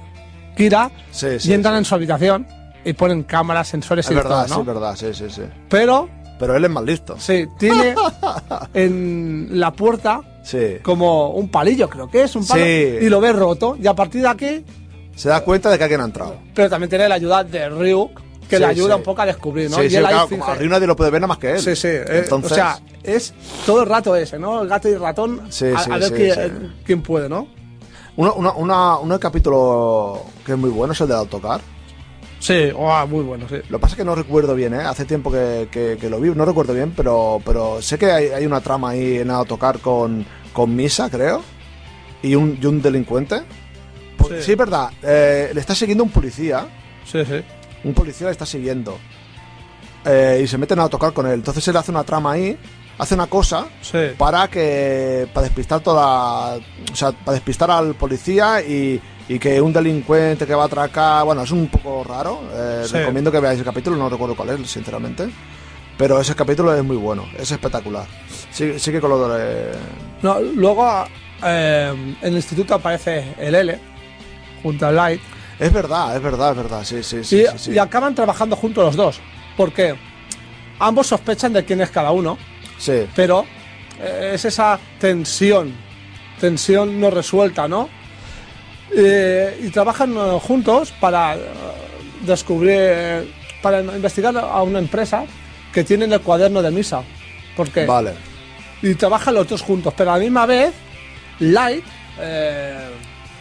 [0.57, 1.79] Kira Sí, sí, y entran sí.
[1.79, 2.47] en su habitación
[2.85, 4.61] y ponen cámaras, sensores Es y verdad, todo, sí, ¿no?
[4.61, 5.43] es verdad, sí, sí, sí.
[5.69, 6.09] Pero
[6.41, 7.15] Pero él es más listo.
[7.19, 7.95] sí, tiene
[8.75, 10.79] en la puerta Sí.
[10.83, 12.97] como un palillo, creo que es un palo, Sí.
[13.03, 14.65] y lo ve roto y a partir de aquí
[15.15, 16.37] Se da cuenta de que alguien ha entrado.
[16.55, 19.71] pero también tiene la ayuda de Ryuk, que Sí, le ayuda un poco a descubrir,
[19.71, 19.77] ¿no?
[19.77, 21.39] Sí, y él ahí claro, finge- como a Ryu nadie lo puede ver nada más
[21.39, 21.61] que él.
[21.61, 21.87] Sí, sí.
[21.89, 23.33] eh, Entonces, o sea, es
[23.67, 24.63] todo el rato ese, ¿no?
[24.63, 25.41] El gato y el ratón.
[25.77, 27.47] A, ver quién, puede, ¿no?
[28.17, 31.61] uno, una, una- un capítulo que es muy bueno es el del autocar.
[32.41, 33.57] Sí, oh, muy bueno, sí.
[33.69, 34.79] Lo que pasa es que no recuerdo bien, ¿eh?
[34.79, 38.27] Hace tiempo que, que- que lo vi, no recuerdo bien, pero, pero sé que hay,
[38.29, 41.43] hay una trama ahí en autocar con, con Misa, creo,
[42.23, 43.43] y un, y un delincuente.
[44.17, 44.43] Por- sí.
[44.43, 44.53] Sí.
[44.53, 46.67] es verdad, eh, le está siguiendo un policía,
[47.05, 47.43] Sí, sí.
[47.85, 48.99] un policía le está siguiendo,
[50.07, 51.35] eh, y se mete en el autocar con él.
[51.35, 52.57] Entonces él hace una trama ahí,
[52.99, 53.99] hace una cosa Sí.
[54.17, 59.01] para que para despistar toda o sea para despistar al policía y,
[59.33, 62.95] y que un delincuente que va a atracar bueno es un poco raro eh, Sí.
[62.97, 65.29] recomiendo que veáis el capítulo no recuerdo cuál es sinceramente
[65.97, 68.07] pero ese capítulo es muy bueno es espectacular
[68.51, 69.71] sí, sigue con lo de
[70.23, 71.05] No, luego
[71.45, 73.79] eh, en el instituto aparece el L
[74.65, 75.21] junto al Light
[75.61, 77.71] es verdad es verdad es verdad sí sí sí, y, sí, sí.
[77.73, 79.21] y acaban trabajando juntos los dos.
[79.57, 79.95] Porque
[80.79, 82.39] ambos sospechan de quién es cada uno,
[82.79, 83.45] Sí, pero
[84.01, 85.75] eh, es esa tensión,
[86.41, 87.91] tensión no resuelta, ¿no?
[88.97, 91.41] Eh, y trabajan eh, juntos para eh,
[92.23, 95.25] descubrir, para investigar a una empresa
[95.73, 97.03] que tiene el cuaderno de misa.
[97.57, 98.15] Porque vale
[98.83, 100.73] y trabajan los dos juntos, pero a la misma vez
[101.41, 101.85] Light
[102.19, 102.89] eh,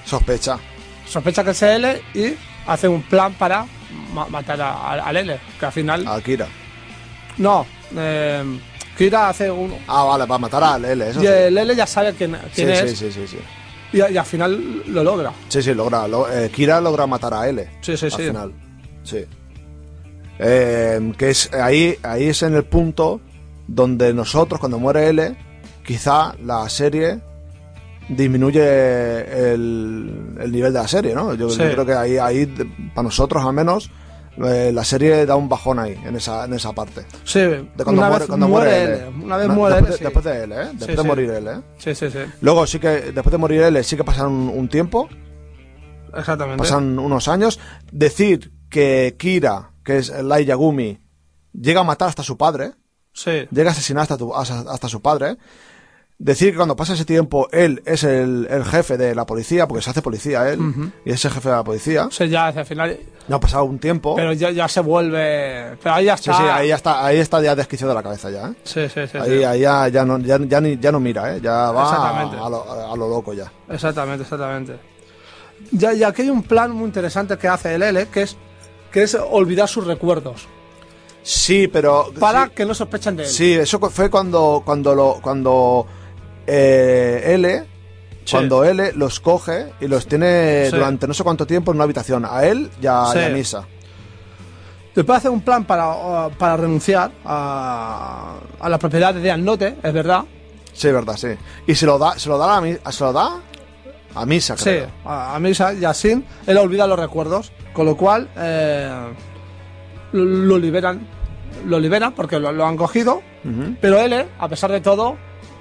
[0.06, 0.58] sospecha
[1.08, 2.34] sospecha que es L y
[2.68, 3.66] hace un plan para
[4.14, 6.46] ma- matar a- a- al L, que al final a Kira
[7.38, 8.44] no, eh,
[8.98, 11.32] Kira hace un ah vale para matar a L eso y sí.
[11.32, 13.38] el L ya sabe quién, quién sí, es sí, sí, sí.
[13.94, 15.32] Y, y al final lo logra.
[15.48, 16.08] Sí, sí, logra.
[16.08, 17.68] lo- eh, Kira logra matar a L.
[17.82, 18.18] Sí, sí, al sí.
[18.28, 18.54] final.
[19.04, 19.26] Sí.
[20.40, 23.20] Eh, que es ahí, ahí es en el punto
[23.68, 25.36] donde nosotros, cuando muere L,
[25.86, 27.20] quizá la serie
[28.08, 28.62] disminuye
[29.54, 31.34] el, el nivel de la serie, ¿no?
[31.34, 31.62] Yo, yo Sí.
[31.72, 32.46] creo que ahí, ahí
[32.96, 33.92] para nosotros al menos,
[34.46, 37.06] eh, la serie da un bajón ahí, en esa, en esa parte.
[37.24, 38.94] Sí, De cuando una muere, vez cuando muere muere L.
[39.10, 39.24] L.
[39.26, 40.04] Una vez No, muere después, L, de, sí.
[40.04, 40.66] después de L, ¿eh?
[40.74, 41.08] Después de sí.
[41.08, 41.62] morir L, ¿eh?
[41.78, 42.20] Sí, sí, sí.
[42.42, 45.10] Luego sí que, después de morir L, sí que pasan un, un tiempo,
[46.16, 46.58] Exactamente.
[46.58, 47.60] pasan unos años.
[47.92, 51.00] Decir que Kira, que es Lai Yagumi,
[51.54, 52.72] llega a matar hasta su padre,
[53.14, 53.48] Sí.
[53.52, 55.38] llega a asesinar hasta, tu- hasta, hasta su padre.
[56.22, 59.82] Decir que cuando pasa ese tiempo, él es el, el jefe de la policía, porque
[59.82, 60.60] se hace policía él,
[61.06, 62.08] y es el jefe de la policía.
[62.08, 63.00] O sea, ya hacia el final.
[63.30, 64.18] No ha pasado un tiempo.
[64.18, 65.78] Pero ya, ya se vuelve.
[65.82, 66.34] Pero ahí ya está.
[66.34, 68.54] sí, ahí ya está, ahí está ya desquiciado de la cabeza ya, ¿eh?
[68.66, 69.18] Sí, sí, sí.
[69.18, 69.44] ahí, sí.
[69.46, 71.40] ahí ya, ya, no, ya, ya ni- ya no mira, ¿eh?
[71.42, 73.50] Ya va a, lo, a lo loco ya.
[73.70, 74.78] Exactamente, exactamente.
[75.72, 78.36] Ya, y aquí hay un plan muy interesante que hace el L, que es,
[78.92, 80.50] que es olvidar sus recuerdos.
[81.22, 82.12] Sí, pero...
[82.20, 82.52] Para sí.
[82.56, 83.30] que no sospechen de él.
[83.30, 85.86] Sí, eso fue cuando cuando lo cuando
[86.48, 87.66] eh, L
[88.26, 88.36] Sí.
[88.36, 90.76] cuando L los coge y los tiene Sí.
[90.76, 93.18] durante no sé cuánto tiempo en una habitación a él y a, Sí.
[93.20, 93.64] y a Misa.
[94.94, 99.94] Después hace un plan para, uh, para renunciar a, a la propiedad de Note, es
[99.94, 100.26] verdad.
[100.74, 101.30] Sí, es verdad, sí.
[101.68, 103.40] Y se lo da se lo da a, se lo da
[104.16, 104.88] a Misa, Sí, creo.
[105.06, 108.92] a, a Misa y a Sin, él olvida los recuerdos, con lo cual eh,
[110.12, 111.00] lo, lo liberan,
[111.66, 113.22] lo liberan porque lo, lo han cogido,
[113.82, 115.18] pero él, a pesar de todo,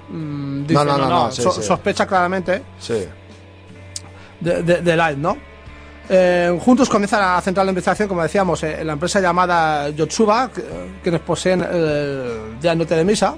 [0.09, 1.63] mm, dice, No, no, no, no, sí, so- sí.
[1.63, 3.05] sospecha claramente Sí.
[4.39, 5.37] de, de, de Light, ¿no?
[6.11, 10.49] Eh, juntos comienzan a centrar la investigación, como decíamos, eh, en la empresa llamada Yotsuba,
[10.51, 10.63] que-
[11.03, 13.35] quienes poseen el Note de Misa.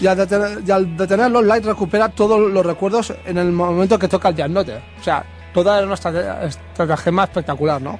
[0.00, 4.08] Y al, detener- y al detenerlo, Light recupera todos los recuerdos en el momento que
[4.08, 4.82] toca el Note.
[5.00, 5.24] O sea,
[5.54, 7.98] toda era una estratagema espectacular, ¿no?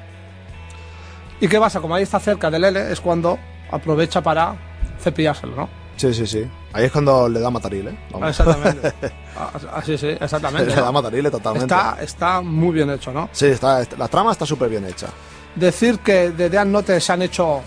[1.41, 1.81] ¿Y qué pasa?
[1.81, 3.39] Como ahí está cerca del L, es cuando
[3.71, 4.55] aprovecha para
[5.01, 5.69] cepillárselo, ¿no?
[6.01, 6.51] Sí, sí, sí.
[6.73, 7.99] Ahí es cuando le da mataril, ¿eh?
[8.11, 8.31] Vamos.
[8.31, 8.93] Exactamente.
[9.37, 10.67] Ah, ah, sí, sí, exactamente.
[10.67, 11.73] le da mataril totalmente.
[11.73, 13.31] Está, está muy bien hecho, ¿no?
[13.33, 15.07] Sí, está, la trama está súper bien hecha.
[15.55, 17.63] Decir que de Death Note se han hecho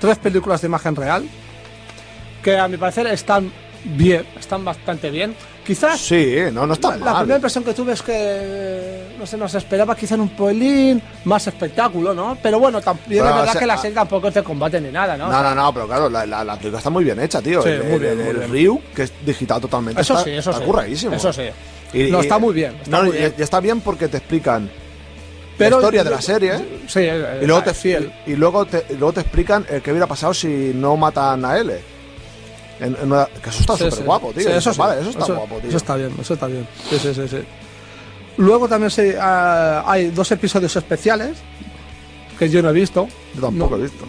[0.00, 1.28] tres películas de imagen real,
[2.42, 3.52] que a mi parecer están
[3.84, 5.36] bien, están bastante bien.
[5.64, 9.36] Quizás Sí, no, no está la, la primera impresión que tuve es que no sé,
[9.36, 12.36] nos esperaba quizá un pelín más espectáculo, ¿no?
[12.42, 14.80] Pero bueno, también es verdad o sea, que la ah, serie tampoco es de combate
[14.80, 15.30] ni nada, ¿no?
[15.30, 17.62] No, no, no, pero claro, la, la, la película está muy bien hecha, tío.
[17.62, 18.50] Sí, el, muy bien, el- muy el bien.
[18.50, 20.00] Ryu, que es digital totalmente.
[20.00, 20.66] Eso está, sí, eso está sí.
[20.68, 21.14] curradísimo.
[21.14, 21.42] Eso sí.
[21.92, 23.34] Y- No, está muy bien, está no, muy bien.
[23.38, 24.68] y está bien porque te explican
[25.56, 26.54] Pero- la historia de la serie.
[26.56, 26.80] ¿eh?
[26.88, 27.00] Sí,
[27.42, 28.12] Y luego, te, fiel.
[28.26, 31.56] y, luego te, y luego te explican el que hubiera pasado si no matan a
[31.58, 31.78] L.
[32.82, 34.02] En- en una- que eso está súper sí.
[34.02, 34.42] guapo, tío.
[34.42, 35.68] Sí, eso, vale, eso está guapo, tío.
[35.68, 36.66] Eso está bien, eso está bien.
[36.90, 37.38] Sí, sí, sí, sí.
[38.38, 41.38] Luego también se, ah, hay dos episodios especiales
[42.38, 43.06] que yo no he visto.
[43.34, 43.76] Yo tampoco No.
[43.76, 44.04] he visto.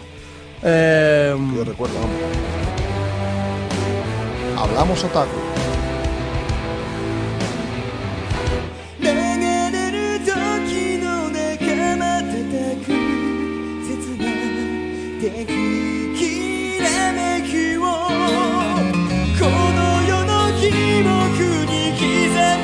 [0.62, 2.16] Eh, Yo recuerdo, vamos.
[4.70, 5.30] Hablamos otaku.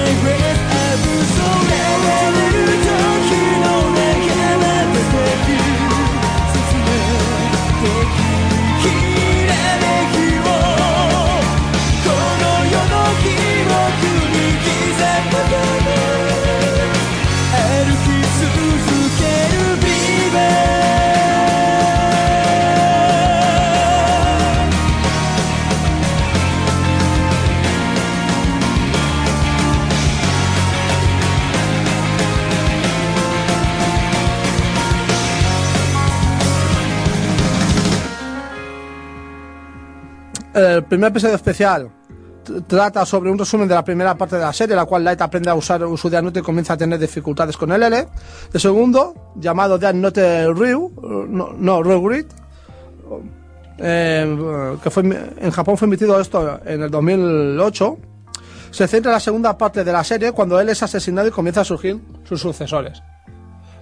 [0.00, 0.69] my
[40.90, 41.90] primer episodio especial
[42.44, 45.20] tr- trata sobre un resumen de la primera parte de la serie, la cual Light
[45.22, 48.06] aprende a usar su Death Note y comienza a tener dificultades con el L.
[48.52, 52.26] El segundo, llamado Death Note Ryu, no, no Ryu Grid,
[53.78, 55.02] eh, que fue
[55.38, 57.98] en Japón fue emitido esto en el 2008.
[58.70, 61.62] Se centra en la segunda parte de la serie cuando él es asesinado y comienza
[61.62, 63.02] a surgir sus sucesores.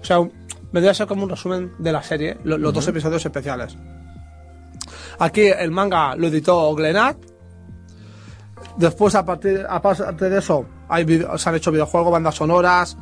[0.01, 0.18] O sea,
[0.73, 3.77] vendría a ser como un resumen de la serie, lo- los dos episodios especiales.
[5.19, 7.17] Aquí el manga lo editó Glenat.
[8.77, 11.05] Después, a partir aparte de eso, hay
[11.37, 12.97] se han hecho videojuegos, bandas sonoras,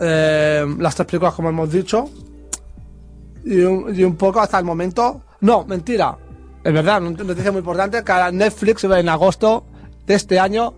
[0.00, 2.08] eh, las tres películas, como hemos dicho.
[3.44, 5.22] Y un, y un poco hasta el momento.
[5.40, 6.16] No, mentira.
[6.62, 8.02] Es verdad, una noticia muy importante.
[8.02, 9.66] Que Netflix en agosto
[10.06, 10.74] de este año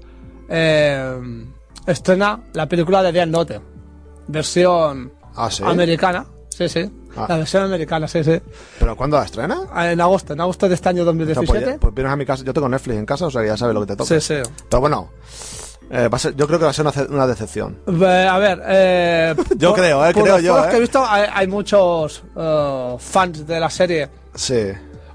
[0.49, 1.45] eh,
[1.87, 3.61] estrena la película de Death Note.
[4.27, 5.63] Versión Ah, ¿sí?
[5.65, 6.27] americana.
[6.49, 6.91] Sí, sí.
[7.17, 7.27] Ah.
[7.29, 8.41] La versión americana, sí, sí.
[8.79, 9.61] ¿Pero cuándo la estrena?
[9.73, 11.79] Ah, En agosto, en agosto de este año O sea, pues, 2017.
[11.79, 12.45] pues vienes a mi casa.
[12.45, 14.09] Yo tengo Netflix en casa, o sea que ya sabes lo que te toca.
[14.09, 14.43] sí, sí.
[14.69, 15.11] Pero bueno,
[15.91, 17.79] eh, va a ser- yo creo que va a ser una, ce- una decepción.
[17.87, 20.71] Eh, A ver, eh, Yo por- creo, eh, por creo los yo, foros eh.
[20.71, 24.09] que he visto, hay, hay muchos eh, fans de la serie.
[24.35, 24.65] Sí.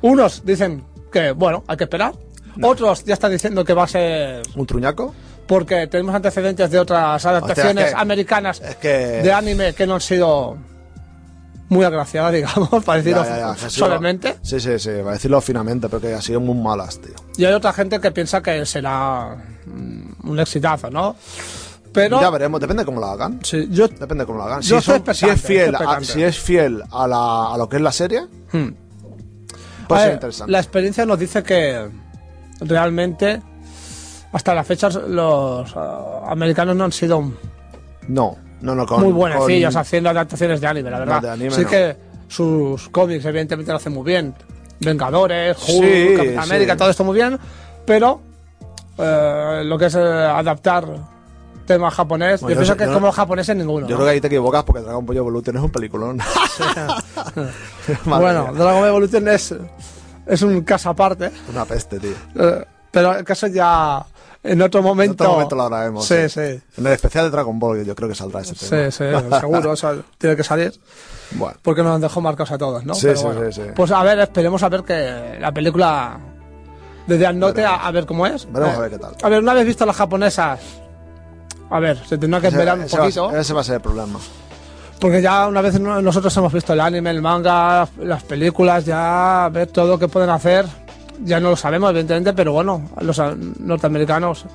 [0.01, 2.13] Unos dicen que, bueno, hay que esperar.
[2.61, 5.13] Otros ya están diciendo que va a ser ¿Un truñaco?
[5.47, 8.87] porque tenemos antecedentes de otras adaptaciones que- americanas Es que.
[8.87, 10.57] de anime que no han sido
[11.71, 14.35] muy agraciadas, digamos, para decirlo Ya, suavemente.
[14.43, 17.13] Sí, sí, sí, va a decirlo finamente, pero que ha sido muy malas, tío.
[17.37, 21.15] Y hay otra gente que piensa que será mm, un exitazo, ¿no?
[21.93, 23.39] Pero Ya veremos, depende de cómo la hagan.
[23.43, 24.63] sí, yo Depende de cómo la hagan.
[24.63, 27.57] Si, Yo soy son- si expectante, es fiel, a, si es fiel a, la, a
[27.57, 28.69] lo que es la serie, Hmm.
[29.87, 30.51] puede A ser ver, interesante.
[30.51, 31.89] La experiencia nos dice que
[32.61, 33.41] realmente
[34.33, 37.31] hasta la fecha los ah, americanos no han sido
[38.07, 39.01] No, no, no, con.
[39.03, 41.21] muy buenecillos con- haciendo adaptaciones de anime, la verdad.
[41.21, 41.69] de anime sí no.
[41.69, 41.95] que
[42.27, 44.33] sus cómics evidentemente lo hacen muy bien.
[44.79, 46.49] Vengadores, Hulk, Sí, Capitán sí.
[46.51, 47.37] América, todo esto muy bien,
[47.85, 48.19] pero
[48.97, 50.85] eh, lo que es eh, adaptar
[51.67, 53.85] tema japonés, Bueno, yo pienso que yo- como los japoneses ninguno.
[53.87, 53.97] Yo ¿no?
[53.97, 56.19] creo que ahí te equivocas porque Dragon Ball Evolution es un peliculón.
[58.05, 59.55] Bueno, mía, Dragon Ball Evolution es,
[60.25, 61.31] es un caso aparte.
[61.51, 62.11] una peste, tío.
[62.35, 64.03] Eh, pero el caso ya
[64.43, 65.23] en otro momento.
[65.23, 66.05] En otro momento lo hablaremos.
[66.05, 66.39] Sí, sí.
[66.41, 68.91] En el especial de Dragon Ball, yo creo que saldrá ese tema.
[68.91, 70.73] Sí, sí, seguro, o sea, tiene que salir.
[71.31, 72.93] Bueno, Porque nos dejó marcados a todos, ¿no?
[72.93, 73.41] Sí, Pero sí, bueno.
[73.51, 73.67] sí, sí.
[73.75, 76.17] Pues a ver, esperemos a ver que la película
[77.07, 78.45] de Death Note, a, a ver cómo es.
[78.51, 79.15] Veremos Eh, a ver qué tal.
[79.21, 80.59] A ver, una vez visto las japonesas,
[81.69, 83.31] a ver, se tendrá que ese, esperar un ese va, poquito.
[83.31, 84.19] ese va a ser el problema.
[84.99, 89.49] Porque ya una vez no- nosotros hemos visto el anime, el manga, las películas, ya
[89.51, 90.65] ver todo lo que pueden hacer,
[91.23, 93.19] ya no lo sabemos, evidentemente, pero bueno, los
[93.59, 94.45] norteamericanos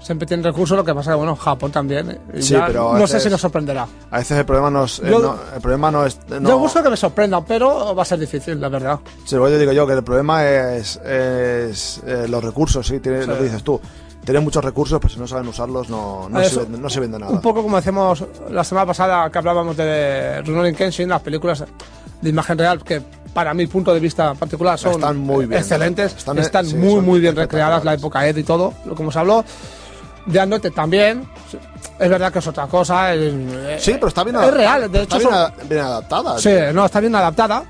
[0.00, 2.18] siempre tienen recursos, lo que pasa que, bueno, Japón también.
[2.32, 3.86] y Sí, ya pero no sé veces- si nos sorprenderá.
[4.10, 5.00] A veces el problema no es.
[5.00, 6.18] eh, Yo- no- el problema no es.
[6.30, 9.00] No, Yo gusto que me sorprenda, pero va a ser difícil, la verdad.
[9.26, 13.00] Sí, lo que yo digo yo, que el problema es, es, eh, los recursos, sí,
[13.00, 13.38] tiene, lo Sí.
[13.38, 13.78] que dices tú.
[14.24, 16.56] Tienen muchos recursos, pero si no saben usarlos, no, no, Eso.
[16.56, 17.32] se, vende, no se vende nada.
[17.32, 21.64] Un poco como decíamos la semana pasada que hablábamos de Rurouni Kenshin, las películas
[22.20, 23.00] de imagen real que
[23.38, 25.60] para mi punto de vista particular son Están muy bien.
[25.60, 29.02] excelentes, Están- están, sí, muy muy bien recreadas la época Ed y todo, lo que
[29.02, 29.44] hemos hablado.
[30.26, 31.24] De Anote también,
[32.00, 33.32] es verdad que es otra cosa, es,
[33.80, 36.38] Sí, pero está bien, es real, de está hecho bien, son- a- bien adaptada.
[36.40, 37.62] Sí, no, está bien adaptada.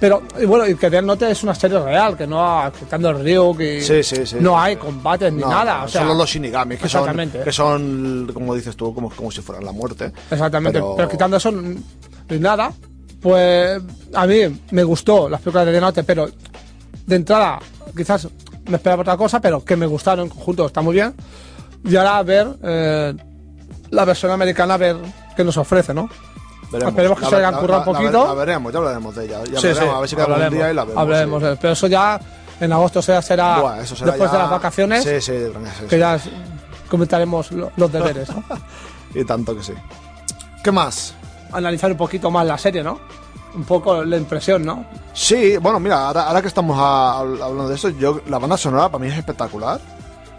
[0.00, 3.22] Pero, y bueno, y que Death Note es una serie real, que no, quitando el
[3.22, 4.36] Ryuk y Sí, sí, sí.
[4.40, 5.84] no hay combates ni No, nada.
[5.84, 9.42] O sea, solo los shinigamis, que son, que son, como dices tú, como, como si
[9.42, 10.10] fueran la muerte.
[10.30, 11.76] Exactamente, pero, Pero- quitando eso, n-
[12.30, 12.72] ni nada.
[13.20, 13.82] Pues
[14.14, 16.28] a mí me gustó las películas de Note, pero
[17.06, 17.58] de entrada
[17.96, 18.28] quizás
[18.68, 21.14] me esperaba otra cosa, pero que me gustaron en conjunto, está muy bien.
[21.84, 23.14] Y ahora a ver eh,
[23.90, 24.96] la versión americana, a ver
[25.36, 26.08] qué nos ofrece, ¿no?
[26.72, 28.24] Esperemos que La se hayan currado un poquito.
[28.28, 29.38] La, veremos, ya hablaremos de ella.
[29.44, 31.00] Ya Sí, veremos, sí, a ver si queda hablaremos, día y la vemos.
[31.02, 31.48] hablaremos, sí.
[31.60, 32.20] Pero eso ya
[32.60, 35.32] en agosto será, será Buah, eso será después ya- de las vacaciones, Sí, sí,
[35.88, 36.18] que ya
[36.88, 38.44] comentaremos lo- los deberes, ¿no?
[39.14, 39.72] Y tanto que sí.
[40.62, 41.14] ¿Qué más?
[41.52, 42.98] Analizar un poquito más la serie, ¿no?
[43.54, 44.84] Un poco la impresión, ¿no?
[45.12, 48.56] Sí, bueno, mira, ahora, ahora que estamos a- a- hablando de eso, yo, la banda
[48.56, 49.80] sonora para mí es espectacular.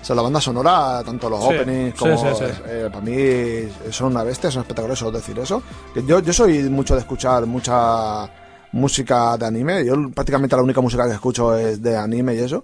[0.01, 2.45] O sea, la banda sonora, tanto los Sí, openings como sí, sí.
[2.66, 5.62] eh, para mí son una bestia, son espectaculares, solo decir eso.
[6.07, 8.28] Yo, yo soy mucho de escuchar mucha
[8.72, 9.86] música de anime.
[9.86, 12.64] Yo prácticamente la única música que escucho es de anime y eso.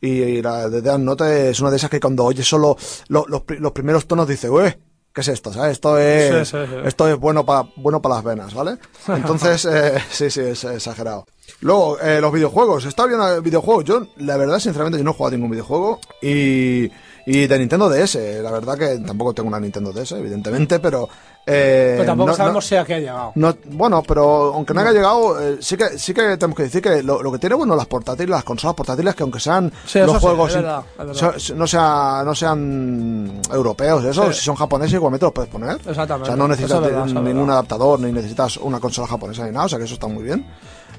[0.00, 2.76] Y la de Death Note es una de esas que cuando oyes solo
[3.08, 4.74] lo- los, pri- los primeros tonos dices, uy,
[5.14, 5.52] ¿qué es esto?
[5.52, 5.72] ¿sabes?
[5.72, 6.74] Esto es, Sí, sí, sí.
[6.84, 8.78] esto es bueno para bueno para las venas, ¿vale?
[9.08, 11.26] Entonces, eh, sí, sí, es exagerado.
[11.60, 12.84] Luego, eh, los videojuegos.
[12.84, 13.82] Está bien el videojuego.
[13.82, 16.00] Yo, la verdad, sinceramente, yo no he jugado ningún videojuego.
[16.20, 16.90] Y,
[17.26, 18.16] y de Nintendo DS.
[18.42, 21.08] La verdad que tampoco tengo una Nintendo DS, evidentemente, pero
[21.44, 23.32] Eh, Pero tampoco no- sabemos no- si a qué ha llegado.
[23.34, 26.80] no, bueno, pero aunque no haya llegado, eh, sí que sí que tenemos que decir
[26.80, 29.98] que lo, lo que tiene bueno las portátiles, las consolas portátiles, que aunque sean Sí,
[29.98, 31.34] los sí, juegos es in- verdad, es verdad.
[31.38, 34.38] so- no, sea, no sean europeos, eso, Sí.
[34.38, 35.76] si son japoneses igualmente los puedes poner.
[35.84, 36.22] Exactamente.
[36.22, 39.66] O sea, no necesitas es verdad, ningún adaptador, ni necesitas una consola japonesa ni nada,
[39.66, 40.46] o sea que eso está muy bien.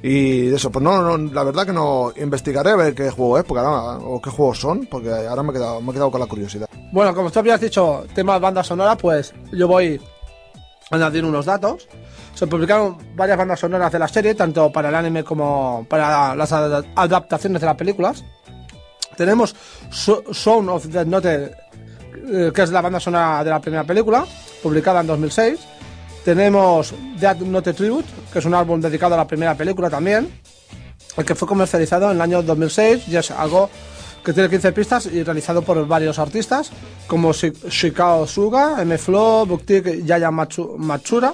[0.02, 3.46] Y eso, pues no, no, la verdad que no investigaré a ver qué juego es,
[3.46, 6.20] porque ahora, o qué juegos son, porque ahora me he quedado, me he quedado con
[6.20, 6.68] la curiosidad.
[6.92, 10.02] Bueno, como tú habías dicho, tema de banda sonora, pues yo voy
[10.96, 11.88] añadir unos datos.
[12.34, 16.52] Se publicaron varias bandas sonoras de la serie, tanto para el anime como para las
[16.52, 18.24] ad- adaptaciones de las películas.
[19.16, 19.56] Tenemos
[19.92, 21.52] So- Sound of the Note,
[22.32, 24.26] eh, que es la banda sonora de la primera película,
[24.64, 25.60] publicada en 2006.
[26.26, 30.32] Tenemos Death Note Tribute, que es un álbum dedicado a la primera película también,
[31.18, 33.70] el que fue comercializado en el año 2006 y es algo
[34.24, 36.72] que tiene 15 pistas y realizado por varios artistas
[37.08, 41.34] como Shi- Shikao Suga, M-Flow, Buktik y Yaya Matsu- Matsura.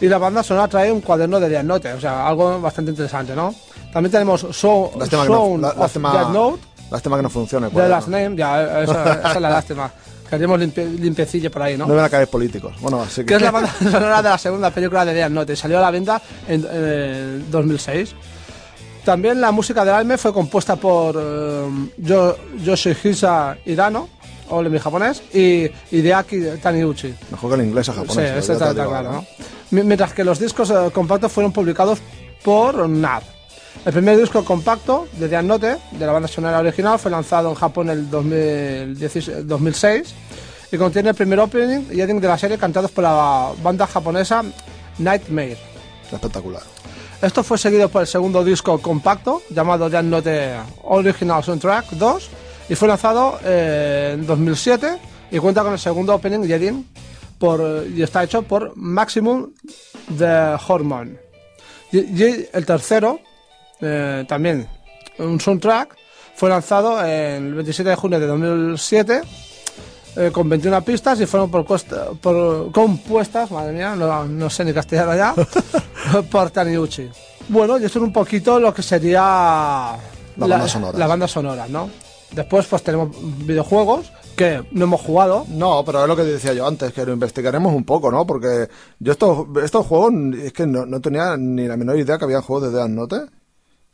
[0.00, 3.36] Y la banda sonora trae un cuaderno de Death Note, o sea, algo bastante interesante,
[3.36, 3.54] ¿no?
[3.92, 7.66] También tenemos So- Lástima que no, Sound la- of Death Note, lástima que no funcione.
[7.68, 8.16] The cuadro, Last ¿no?
[8.18, 9.90] Name, ya, esa, esa es la lástima.
[10.30, 11.86] Queríamos limpi limpiecillo por ahí, ¿no?
[11.88, 12.72] No van a caer políticos.
[12.80, 13.34] Bueno, así que que.
[13.34, 15.56] es la banda sonora de la segunda película de Death Note.
[15.56, 18.14] Salió a la venta en eh, 2006.
[19.04, 21.66] También la música del anime fue compuesta por eh,
[21.98, 24.08] Yo- Yoshihisa Hirano,
[24.50, 27.14] o en mi japonés, y Hideaki Taniguchi.
[27.30, 28.14] Mejor que el inglés a japonés.
[28.14, 29.12] Sí, ya eso te está, claro.
[29.12, 29.26] ¿no?
[29.70, 32.00] Mi- Mientras que los discos eh, compactos fueron publicados
[32.44, 33.22] por NAD.
[33.86, 37.54] El primer disco compacto de Death Note, de la banda sonora original, fue lanzado en
[37.54, 40.14] Japón en el 2016 2006
[40.72, 44.42] y contiene el primer opening y ending de la serie cantados por la banda japonesa
[44.98, 45.56] Nightmare.
[46.12, 46.62] Espectacular.
[47.22, 52.30] Esto fue seguido por el segundo disco compacto llamado Death Note Original Soundtrack 2
[52.70, 54.98] y fue lanzado eh, en 2007
[55.30, 56.88] y cuenta con el segundo opening y ending
[57.38, 59.52] por, y está hecho por Maximum
[60.16, 61.18] The Hormone.
[61.92, 63.20] Y el tercero,
[63.82, 64.66] eh, también
[65.18, 65.96] un soundtrack,
[66.34, 69.22] fue lanzado el 27 de junio de 2007
[70.16, 74.64] eh, con 21 pistas y fueron por cuesta- por- compuestas, madre mía, no, no sé
[74.64, 75.34] ni castellano ya,
[76.30, 77.08] por Taniuchi.
[77.48, 79.20] Bueno, y esto es un poquito lo que sería
[80.36, 80.98] la, banda sonora.
[80.98, 81.90] la banda sonora, ¿no?
[82.32, 83.08] Después pues tenemos
[83.44, 85.44] videojuegos que no hemos jugado.
[85.48, 88.24] No, pero es lo que decía yo antes, que lo investigaremos un poco, ¿no?
[88.26, 88.68] Porque
[89.00, 92.42] yo estos, estos juegos es que no, no tenía ni la menor idea que habían
[92.42, 93.16] juegos de Death Note.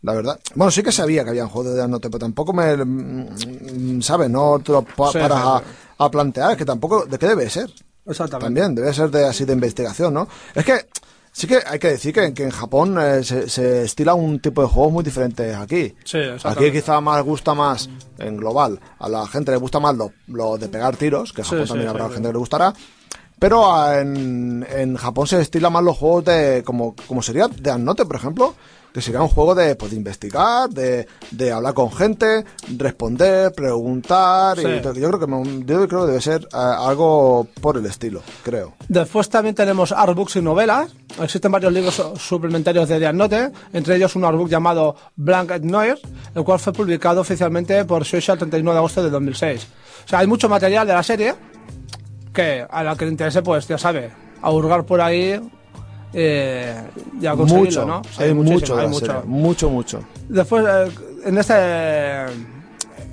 [0.02, 0.38] La verdad.
[0.54, 2.76] Bueno, sí que sabía que habían juegos de Death Note, pero tampoco me...
[2.76, 4.30] mm, ¿Sabes?
[4.30, 5.64] No te lo pa- Sí, paras sí, a, sí.
[5.98, 6.50] a plantear.
[6.52, 7.06] Es que tampoco...
[7.06, 7.70] ¿De qué debe ser?
[8.06, 8.44] Exactamente.
[8.46, 10.28] También, debe ser de así de investigación, ¿no?
[10.54, 10.86] Es que
[11.32, 14.62] sí que hay que decir que, que en Japón eh, se, se estila un tipo
[14.62, 15.92] de juegos muy diferente aquí.
[16.04, 20.12] Sí, Aquí quizá más gusta más, en global, a la gente le gusta más lo,
[20.28, 22.72] lo de pegar tiros, que en Japón sí, también habrá gente que le gustará.
[23.38, 27.70] Pero ah, en, en Japón se estila más los juegos de, como, como sería de
[27.70, 28.54] Anote, por ejemplo,
[28.96, 32.46] que sería un juego de, pues, de investigar, de, de hablar con gente,
[32.78, 34.56] responder, preguntar.
[34.56, 34.62] Sí.
[34.66, 38.22] Y yo creo que me- yo creo que debe ser ah, algo por el estilo,
[38.42, 38.72] creo.
[38.88, 40.94] Después también tenemos artbooks y novelas.
[41.22, 45.98] Existen varios libros su- suplementarios de Death Note, entre ellos un artbook llamado Blank Noir,
[46.34, 49.66] el cual fue publicado oficialmente por Shueisha el 31 de agosto de 2006.
[50.06, 51.34] O sea, hay mucho material de la serie
[52.32, 55.38] que a la que le interese, pues ya sabe, a hurgar por ahí
[56.12, 56.74] eh,
[57.20, 58.02] y a conseguirlo, Mucho, ¿no?
[58.04, 59.06] Sí, hay muchísimo, mucho, hay mucho.
[59.06, 60.00] serie, mucho, mucho.
[60.28, 60.90] Después, eh,
[61.24, 61.54] en este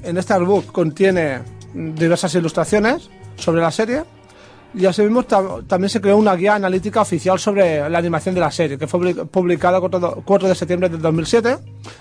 [0.04, 1.40] en este artbook contiene
[1.74, 4.04] diversas ilustraciones sobre la serie
[4.76, 8.52] y asimismo tam- también se creó una guía analítica oficial sobre la animación de la
[8.52, 11.58] serie que fue public- publicada 4 4 de septiembre del 2007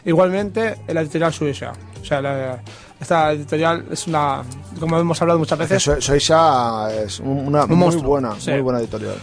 [0.07, 2.61] igualmente en la editorial Shueisha o sea la-
[3.01, 4.43] esta editorial es una
[4.81, 8.51] como hemos hablado muchas veces Shoisha es un- una Un muy monstruo, buena, sí.
[8.51, 9.15] muy buena editorial.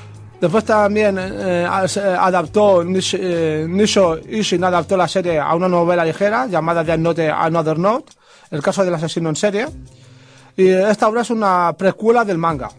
[0.41, 6.05] Después también eh, se adaptó, Nish- eh, Nisho Ishin adaptó la serie a una novela
[6.05, 8.13] ligera llamada Death Note Another Note,
[8.51, 9.67] el caso del asesino en serie.
[10.55, 12.69] Y esta obra es una precuela del manga,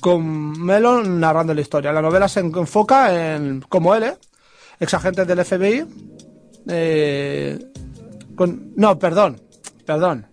[0.00, 1.92] con Melon narrando la historia.
[1.92, 4.14] La novela se enfoca en como L,
[4.78, 5.84] ex agente del FBI.
[6.68, 7.58] eh,
[8.36, 9.40] con, no, perdón,
[9.84, 10.27] perdón.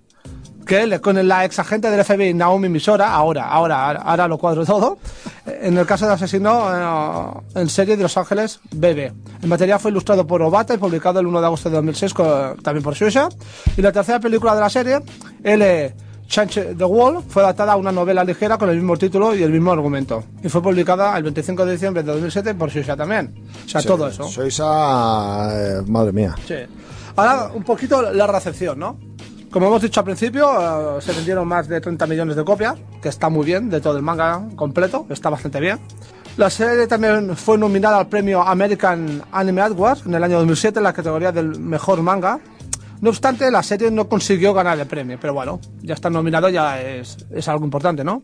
[0.66, 4.98] Que con la ex agente del FBI Naomi Misora, ahora, ahora, ahora, lo cuadro todo,
[5.46, 9.12] en el caso del asesino eh, en serie de Los Ángeles BB.
[9.44, 12.58] El material fue ilustrado por Obata y publicado el 1 de agosto de 2006 con-
[12.64, 13.30] también por Shueisha.
[13.78, 15.00] Y la tercera película de la serie,
[15.44, 15.96] L.
[16.28, 19.52] Change the Wall, fue adaptada a una novela ligera con el mismo título y el
[19.52, 20.24] mismo argumento.
[20.44, 23.32] Y fue publicada el 25 de diciembre de 2007 por Shueisha también.
[23.64, 24.28] O sea, Sí, todo eso.
[24.28, 26.34] Shoisha, eh, madre mía.
[26.48, 26.56] Sí.
[27.16, 28.98] Ahora, un poquito la recepción, ¿no?
[29.56, 33.08] Como hemos dicho al principio, eh, se vendieron más de 30 millones de copias, que
[33.08, 35.80] está muy bien, de todo el manga completo, está bastante bien.
[36.36, 40.84] La serie también fue nominada al premio American Anime Awards en el año 2007 en
[40.84, 42.38] la categoría del mejor manga.
[43.00, 46.82] No obstante, la serie no consiguió ganar el premio, pero bueno, ya está nominado, ya
[46.82, 48.22] es, es algo importante, ¿no?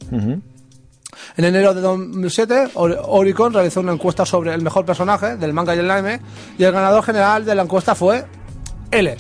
[1.38, 5.74] En enero de 2007, Or- Oricon realizó una encuesta sobre el mejor personaje del manga
[5.74, 6.20] y el anime,
[6.58, 8.26] y el ganador general de la encuesta fue
[8.92, 9.16] L.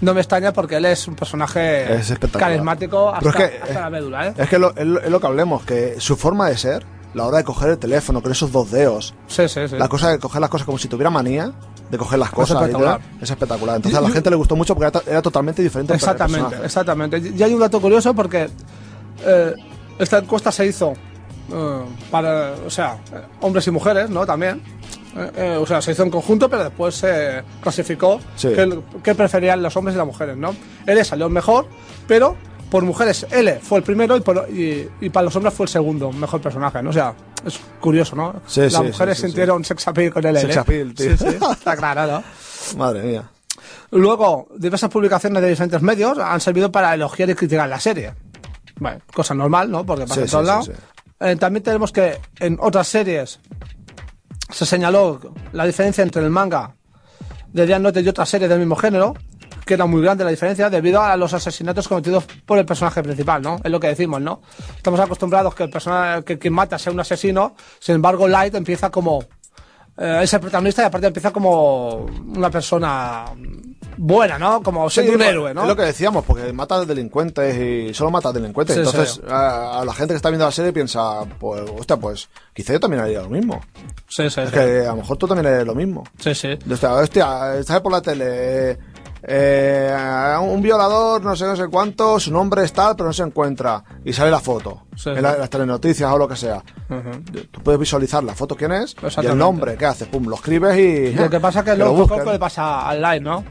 [0.00, 2.50] No me extraña porque él es un personaje Es espectacular.
[2.50, 4.34] carismático hasta, es que- hasta la médula, ¿eh?
[4.36, 6.84] Es que lo, es, lo- es lo que hablemos, que su forma de ser,
[7.14, 9.76] la hora de coger el teléfono con esos dos dedos, Sí, sí, sí.
[9.76, 11.52] la cosa de coger las cosas como si tuviera manía,
[11.90, 13.00] de coger las cosas espectacular.
[13.20, 13.76] es espectacular.
[13.76, 15.94] Entonces a la gente le gustó mucho porque era, to- era totalmente diferente.
[15.94, 17.18] Exactamente, exactamente.
[17.18, 18.48] Y hay un dato curioso porque
[19.24, 19.54] eh,
[19.98, 20.94] esta encuesta se hizo
[21.52, 21.80] eh,
[22.10, 22.98] para, o sea,
[23.42, 24.26] hombres y mujeres, ¿no?
[24.26, 24.60] También.
[25.16, 28.48] Eh, eh, o sea, se hizo en conjunto, pero después se clasificó Sí.
[28.54, 30.54] qué, qué preferían los hombres y las mujeres, ¿no?
[30.86, 31.66] L salió mejor,
[32.08, 32.36] pero
[32.70, 35.70] por mujeres L fue el primero y, por- y- y para los hombres fue el
[35.70, 36.90] segundo mejor personaje, ¿no?
[36.90, 37.14] O sea,
[37.46, 38.42] es curioso, ¿no?
[38.46, 40.40] Sí, las sí, mujeres sí, sintieron sex appeal con el L.
[40.40, 41.16] Sex appeal, tío.
[41.16, 42.24] Sí, sí, está claro, ¿no?
[42.78, 43.30] Madre mía.
[43.92, 48.14] Luego, diversas publicaciones de diferentes medios han servido para elogiar y criticar la serie.
[48.80, 49.86] Bueno, cosa normal, ¿no?
[49.86, 50.70] Porque pasa en todos lados.
[51.20, 53.38] Eh, también tenemos que en otras series
[54.54, 55.20] se señaló
[55.52, 56.76] la diferencia entre el manga
[57.52, 59.14] de Death Note y otras series del mismo género,
[59.66, 63.42] que era muy grande la diferencia debido a los asesinatos cometidos por el personaje principal,
[63.42, 63.60] ¿no?
[63.64, 64.42] Es lo que decimos, ¿no?
[64.76, 68.90] Estamos acostumbrados que el personaje que quien mata sea un asesino, sin embargo Light empieza
[68.90, 69.24] como
[69.96, 73.24] eh, es el protagonista y aparte empieza como una persona
[73.96, 74.62] buena, ¿no?
[74.62, 75.62] Como siendo un héroe, ¿no?
[75.62, 77.56] Es lo que decíamos, porque mata a delincuentes
[77.90, 78.74] y solo mata a delincuentes.
[78.76, 79.20] Sí, Entonces, sí.
[79.28, 82.80] A, a la gente que está viendo la serie piensa, pues, hostia, pues, quizá yo
[82.80, 83.60] también haría lo mismo.
[84.08, 84.54] Sí, sí, Es sí.
[84.54, 86.04] que a lo mejor tú también eres lo mismo.
[86.18, 86.58] Sí, sí.
[86.70, 88.78] Hostia, hostia, sale por la tele.
[89.26, 93.22] eh, un violador, no sé, no sé cuánto, su nombre es tal, pero no se
[93.22, 93.82] encuentra.
[94.04, 94.82] Y sale la foto.
[94.96, 95.10] Sí.
[95.10, 96.62] en, la- las telenoticias o lo que sea.
[96.90, 97.22] Ujú.
[97.50, 100.08] Tú puedes visualizar la foto quién es y el nombre, ¿qué haces?
[100.08, 101.12] Pum, lo escribes y.
[101.14, 102.18] Lo que pasa es que lo luego buscan.
[102.18, 103.42] poco le pasa al Light, ¿no?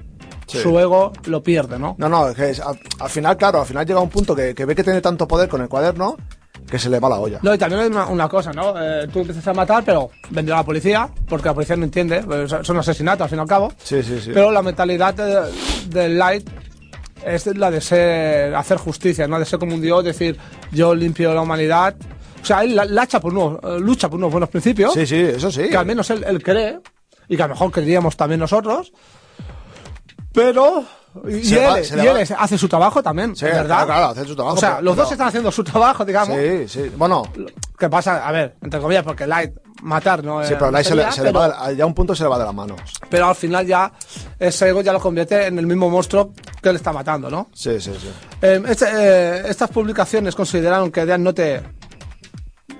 [0.48, 0.60] Sí.
[0.60, 1.96] Su ego lo pierde, ¿no?
[1.98, 4.54] No, no, es que es- al, al final, claro, al final llega un punto que,
[4.54, 6.18] que ve que tiene tanto poder con el cuaderno
[6.70, 7.39] que se le va la olla.
[7.44, 8.74] No, y también hay una, una cosa, ¿no?
[8.82, 12.52] Eh, tú empiezas a matar, pero vendrá la policía, porque la policía no entiende, pues,
[12.64, 13.72] son asesinatos al fin y al cabo.
[13.84, 14.32] Sí, sí, sí.
[14.34, 15.52] Pero la mentalidad de-
[15.89, 16.50] del Light
[17.26, 19.39] es la de ser, hacer justicia, ¿no?
[19.39, 20.38] De ser como un dios, decir,
[20.72, 21.96] yo limpio la humanidad.
[22.41, 25.50] O sea, él lucha por unos, eh, lucha por unos buenos principios, Sí, sí, eso
[25.52, 25.70] sí.
[25.70, 26.80] que al menos él, él cree,
[27.30, 28.91] y que a lo mejor creeríamos también nosotros.
[30.34, 30.84] Pero.
[31.29, 33.65] Y, Se él, va- se le y él va- hace su trabajo también, Sí, ¿verdad?
[33.65, 36.03] claro, claro, hace su trabajo, O sea, pero- los dos pero- están haciendo su trabajo,
[36.03, 36.36] digamos.
[36.36, 36.91] Sí, sí.
[36.97, 37.21] Bueno,
[37.77, 38.27] ¿Qué pasa?
[38.27, 39.51] A ver, entre comillas, porque Light
[39.84, 41.93] matar no sí, pero ahí se le, se le pero, va, de- ya a un
[41.93, 42.79] punto se le va de las manos.
[43.09, 43.91] pero al final ya
[44.39, 46.31] ese ego ya lo convierte en el mismo monstruo
[46.61, 47.49] que él está matando, ¿no?
[47.53, 48.09] Sí, sí, sí.
[48.41, 51.61] Eh, este, eh, estas publicaciones consideraron que Death Note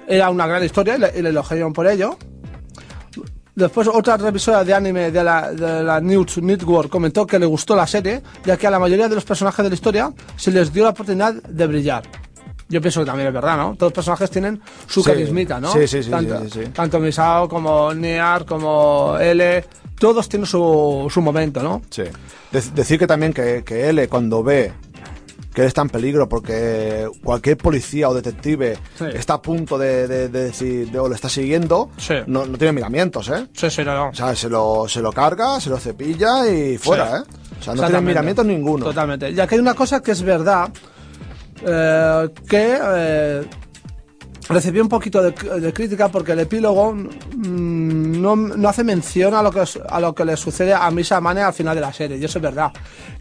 [0.08, 2.18] era una gran historia y le, y le elogiaron por ello.
[3.56, 7.76] Después otra revisora de anime de la, de la News Network comentó que le gustó
[7.76, 10.74] la serie, ya que a la mayoría de los personajes de la historia se les
[10.74, 12.04] dio la oportunidad de brillar.
[12.70, 13.76] Yo pienso que también es verdad, ¿no?
[13.76, 15.10] Todos los personajes tienen su Sí.
[15.12, 15.72] carismita, ¿no?
[15.72, 19.64] Sí, sí, sí, Tanto, sí, sí, tanto Misao como Niar, como L,
[20.00, 21.84] todos tienen su, su momento, ¿no?
[21.92, 22.04] Sí.
[22.52, 24.74] De- decir que también que, que él, cuando ve
[25.54, 29.06] que él está en peligro porque cualquier policía o detective Sí.
[29.14, 32.16] está a punto de, de- de decir, de- o lo está siguiendo, Sí.
[32.28, 33.48] no, no tiene miramientos, ¿eh?
[33.54, 34.10] Sí, sí, no, no.
[34.10, 37.20] O sea, se lo, se lo carga, se lo cepilla y fuera.
[37.20, 37.24] ¿eh?
[37.60, 38.86] O sea, no tiene miramientos ninguno.
[38.86, 39.34] Totalmente.
[39.34, 40.70] Ya que hay una cosa que es verdad,
[41.66, 43.42] eh, que eh,
[44.50, 49.42] recibí un poquito de, de crítica porque el epílogo mm, no, no hace mención a
[49.42, 52.18] lo, que, a lo que le sucede a Misa Mane al final de la serie,
[52.18, 52.72] y eso es verdad.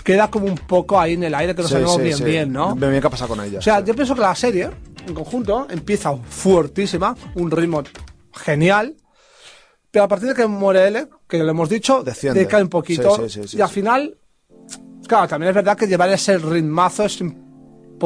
[0.03, 2.25] Queda como un poco ahí en el aire que no Sí, sabemos sí, bien sí.
[2.25, 2.75] bien, ¿no?
[2.75, 3.59] Bien, bien, ¿qué ha pasado con ella?
[3.59, 4.71] O sea, yo pienso que la serie,
[5.07, 7.83] en conjunto, empieza fuertísima, un ritmo
[8.35, 8.97] genial,
[9.91, 13.61] pero a partir de que muere L, que lo hemos dicho, decae un poquito, y
[13.61, 14.17] al final,
[15.07, 17.42] claro, también es verdad que llevar ese ritmazo es imposible,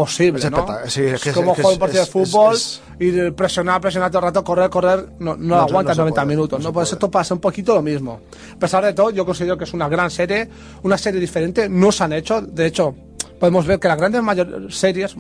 [0.05, 0.67] Es ¿no?
[0.87, 2.57] sí, es que- como es jugar un partido de fútbol,
[2.99, 6.23] y presionar, presionar todo el rato, correr, correr, no, no, No, aguantas no se 90
[6.23, 6.73] puede, minutos, no ¿no?
[6.73, 8.21] Pues esto pasa un poquito lo mismo.
[8.55, 10.49] A pesar de todo, yo considero que es una gran serie,
[10.83, 12.95] una serie diferente, no se han hecho, de hecho,
[13.41, 15.15] podemos ver que las grandes mayor series,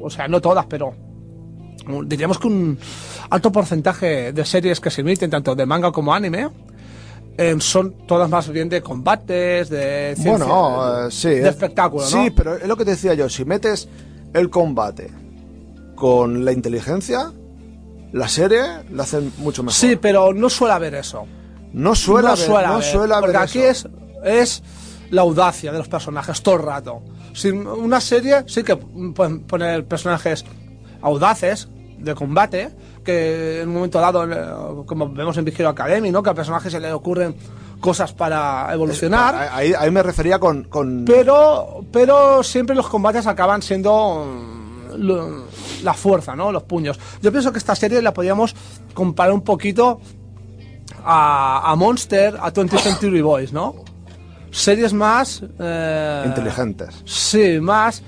[0.00, 0.94] o sea, no todas, pero
[2.04, 2.78] diríamos que un
[3.30, 6.48] alto porcentaje de series que se emiten, tanto de manga como anime,
[7.38, 11.28] eh, son todas más bien de combates, de ciencia, Bueno, eh, sí.
[11.30, 12.08] de espectáculo, ¿no?
[12.08, 13.28] Sí, pero es lo que te decía yo.
[13.28, 13.88] Si metes
[14.34, 15.10] el combate
[15.94, 17.32] con la inteligencia,
[18.12, 19.74] la serie la hacen mucho mejor.
[19.74, 21.26] Sí, pero no suele haber eso.
[21.72, 23.88] no suele no haber, suele no haber, suele haber porque aquí eso.
[24.24, 24.62] es, es
[25.10, 27.02] la audacia de los personajes todo el rato.
[27.32, 30.44] Sin una serie sí que pueden poner personajes
[31.02, 31.68] audaces
[31.98, 32.70] de combate,
[33.04, 36.22] que en un momento dado, eh, como vemos en Vigilo Academy, ¿no?
[36.22, 37.34] Que al personaje se le ocurren
[37.80, 39.34] cosas para evolucionar.
[39.52, 40.64] Ahí, ahí me refería con...
[40.64, 41.04] con...
[41.06, 45.44] Pero, pero siempre los combates acaban siendo mm, lo-
[45.82, 46.52] la fuerza, ¿no?
[46.52, 46.98] Los puños.
[47.22, 48.54] Yo pienso que esta serie la podríamos
[48.94, 50.00] comparar un poquito
[51.04, 53.74] a, a Monster, a 20th Century Boys, ¿no?
[54.50, 55.42] Series más...
[55.58, 57.02] eh, inteligentes.
[57.04, 58.02] Sí, más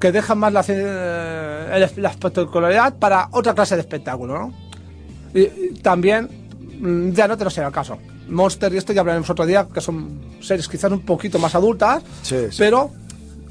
[0.00, 4.52] que dejan más la, eh, la espectacularidad para otra clase de espectáculo, ¿no?
[5.32, 6.28] Y, y también,
[6.80, 7.98] mm, ya no te lo sé el caso.
[8.32, 12.02] Monster y esto ya hablaremos otro día, que son series quizás un poquito más adultas,
[12.22, 12.56] Sí, sí.
[12.58, 12.90] pero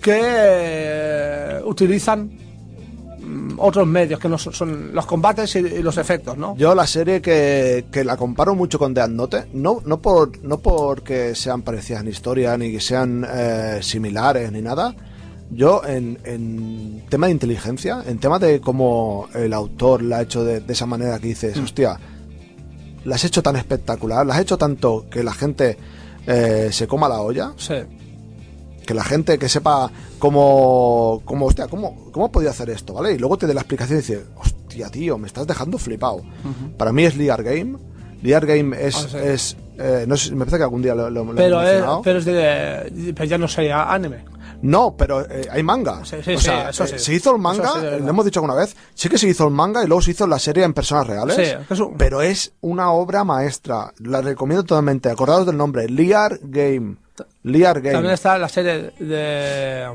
[0.01, 2.31] que eh, utilizan
[3.19, 6.55] mm, otros medios, que no son, son los combates y, y los efectos, ¿no?
[6.57, 10.59] Yo la serie que, que la comparo mucho con Death Note, no, no, por, no
[10.59, 14.95] porque sean parecidas en historia, ni que sean eh, similares, ni nada.
[15.53, 20.45] Yo en, en tema de inteligencia, en tema de cómo el autor la ha hecho
[20.45, 21.99] de, de esa manera que dices, hostia,
[23.05, 25.77] la has hecho tan espectacular, la has hecho tanto que la gente
[26.27, 27.75] eh, se coma la olla, Sí.
[28.85, 29.89] que la gente que sepa
[30.19, 33.13] cómo, cómo hostia, cómo, cómo podía hacer esto, ¿vale?
[33.13, 36.21] Y luego te dé la explicación y dice, hostia, tío, me estás dejando flipado.
[36.77, 37.77] Para mí es Liar Game.
[38.21, 39.17] Liar Game es, Ah, sí.
[39.17, 41.67] es eh, no sé, me parece que algún día lo, lo- lo he Pero, es,
[41.69, 42.01] mencionado.
[42.03, 43.13] pero es de.
[43.15, 44.17] Pero ya no sería anime.
[44.61, 46.03] No, pero eh, hay manga.
[46.05, 46.99] Sí, sí, o sea, eso eh, sí.
[46.99, 49.53] se hizo el manga, Eso lo hemos dicho alguna vez, sí que se hizo el
[49.53, 51.35] manga y luego se hizo la serie en personas reales.
[51.35, 53.91] Sí, que es un- Pero es una obra maestra.
[53.99, 55.09] La recomiendo totalmente.
[55.09, 56.97] Acordaos del nombre, Liar Game.
[57.43, 57.93] Liar Game.
[57.93, 59.89] También está la serie de.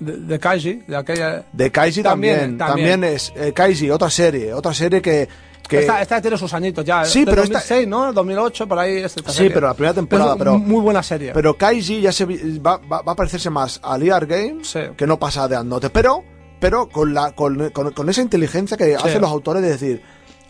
[0.00, 1.44] de, de Kaiji, de aquella.
[1.52, 3.14] De Kaiji también, También, también, también.
[3.14, 5.28] es eh, Kaiji, otra serie, otra serie que...
[5.72, 7.04] que Esta, esta tiene sus añitos ya.
[7.04, 8.12] Sí, pero esta- 2006, ¿no?
[8.12, 8.98] 2008, por ahí.
[8.98, 9.50] es esta Sí, serie.
[9.52, 11.32] pero la primera temporada, es pero- Muy buena serie.
[11.34, 14.80] pero Kaiji ya se va, va- va a parecerse más a Liar Games Sí.
[14.96, 16.22] que no pasa de Note, pero
[16.60, 20.00] pero con la con, con- con esa inteligencia que hacen los autores de decir,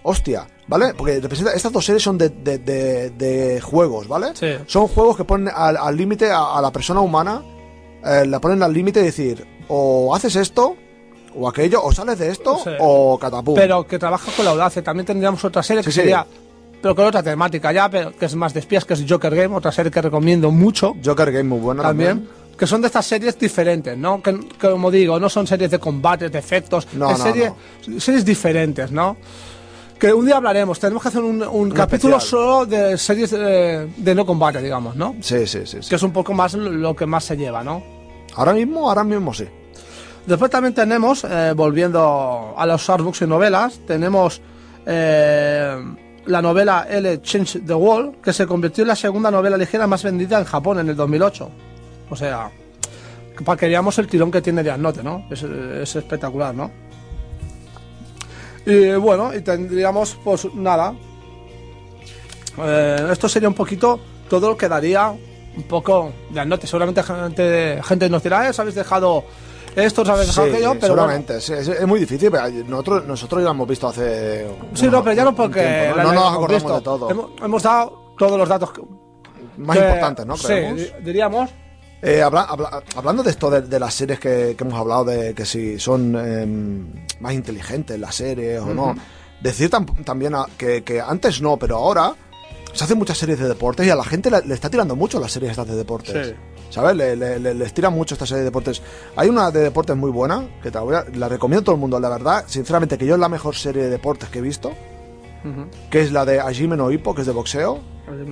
[0.03, 0.93] hostia, ¿vale?
[0.95, 4.33] Porque representa, estas dos series son de, de- de- de juegos, ¿vale?
[4.35, 4.49] Sí.
[4.67, 7.43] Son juegos que ponen al al límite a, a la persona humana,
[8.05, 10.77] eh, la ponen al límite de decir, o haces esto,
[11.37, 12.71] o aquello, o sales de esto, Sí.
[12.79, 13.55] o catapum.
[13.55, 14.83] Pero que trabaja con la audacia.
[14.83, 16.27] También tendríamos otra serie que Sí, sería.
[16.81, 19.55] Pero con otra temática ya, pero que es más de espías, que es Joker Game,
[19.55, 20.95] otra serie que recomiendo mucho.
[21.05, 22.09] Joker Game muy buena también.
[22.19, 22.43] también.
[22.59, 24.21] Que son de estas series diferentes, ¿no?
[24.23, 26.87] Que, que, como digo, no son series de combate, de efectos.
[26.95, 27.53] No, es no, serie-
[27.99, 29.17] Series diferentes, ¿no?
[29.99, 30.79] Que un día hablaremos.
[30.81, 32.21] Tenemos que hacer un, un capítulo especial.
[32.43, 35.15] solo de series de, de no combate, digamos, ¿no?
[35.21, 35.79] Sí, sí, sí.
[35.83, 35.89] sí.
[35.89, 37.83] Que es un poco más lo que más se lleva, ¿no?
[38.35, 39.45] Ahora mismo, ahora mismo sí.
[40.27, 44.41] Después también tenemos, eh, volviendo a los artbooks y novelas, tenemos
[44.87, 45.77] eh,
[46.27, 47.21] la novela L.
[47.23, 50.79] Change the World, que se convirtió en la segunda novela ligera más vendida en Japón
[50.79, 51.51] en el 2008.
[52.11, 52.51] O sea,
[53.45, 55.27] para que el tirón que tiene de Note, ¿no?
[55.31, 56.71] Es, es espectacular, ¿no?
[58.65, 60.95] Y bueno, y tendríamos, pues nada.
[62.59, 63.99] Eh, esto sería un poquito
[64.29, 66.67] todo lo que daría un poco de Note.
[66.67, 69.25] Seguramente gente, gente nos dirá, eh, os habéis dejado
[69.77, 71.03] esto, os habéis dejado Sí, aquello, pero bueno.
[71.03, 71.41] seguramente.
[71.41, 72.31] Sí, Es, es muy difícil.
[72.31, 74.47] pero Nosotros, nosotros ya lo hemos visto hace.
[74.75, 76.03] Sí, no, pero ya no porque tiempo, ¿no?
[76.05, 76.75] no nos acordamos visto.
[76.77, 77.11] de todo.
[77.11, 78.83] Hemos, hemos dado todos los datos que-
[79.57, 80.37] Más que- importantes, ¿no?
[80.37, 80.81] Sí, Creemos.
[81.05, 81.51] diríamos.
[82.05, 85.35] Eh, habla- habla- hablando de esto, de, de las series que, que hemos hablado, de
[85.35, 88.95] que si son em, más inteligentes las series o no.
[89.41, 92.13] Decir tam- también a- que, que antes no, pero ahora
[92.73, 95.21] se hacen muchas series de deportes y a la gente le, le está tirando mucho
[95.21, 96.29] las series estas de deportes.
[96.29, 96.35] Sí.
[96.73, 96.97] ¿Sabes?
[96.97, 98.81] Le, le- le- les tira mucho esta serie de deportes.
[99.15, 101.75] Hay una de deportes muy buena, que te la, voy a- la recomiendo a todo
[101.75, 102.45] el mundo, la verdad.
[102.47, 104.73] Sinceramente, que yo es la mejor serie de deportes que he visto,
[105.91, 107.81] que es la de Hajime no Ippo, que es de boxeo.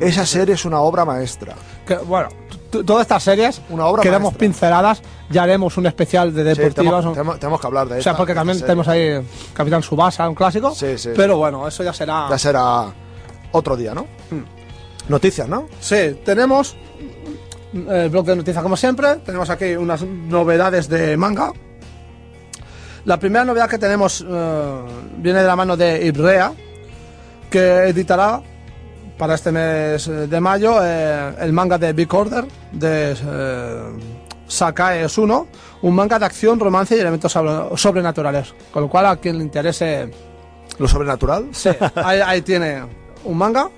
[0.01, 1.55] Esa serie es una obra maestra.
[1.87, 2.29] Que, bueno,
[2.71, 4.39] todas estas series Una obra quedamos maestra.
[4.39, 5.03] pinceladas.
[5.29, 6.75] Ya haremos un especial de Sí, deportivas.
[6.75, 9.21] tenemos, tenemos- tenemos que hablar de o sea, porque también tenemos ahí
[9.53, 10.75] Capitán Subasa, un clásico.
[10.75, 12.27] Sí, sí, Pero bueno, eso ya será.
[12.31, 12.87] Ya será
[13.53, 14.07] otro día, ¿no?
[14.31, 14.43] Hmm.
[15.09, 15.67] Noticias, ¿no?
[15.81, 17.10] Sí, tenemos mm,
[17.73, 19.17] el blog de noticias como siempre.
[19.25, 21.53] Tenemos aquí unas novedades de manga.
[23.05, 24.81] La primera novedad que tenemos eh,
[25.17, 26.53] viene de la mano de Ibrea,
[27.51, 28.43] que editará
[29.17, 33.83] para este mes de mayo eh, el manga de Big Order de eh,
[34.47, 35.49] Sakae Suno,
[35.83, 38.55] un manga de acción, romance y elementos sobre- sobrenaturales.
[38.71, 40.11] Con lo cual, a quien le interese
[40.79, 41.49] Lo sobrenatural.
[41.53, 42.83] Sí, ahí, ahí tiene
[43.25, 43.69] un manga.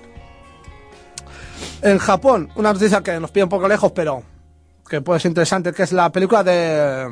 [1.81, 4.23] En Japón, una noticia que nos pide un poco lejos, pero
[4.87, 7.07] que puede ser interesante, que es la película de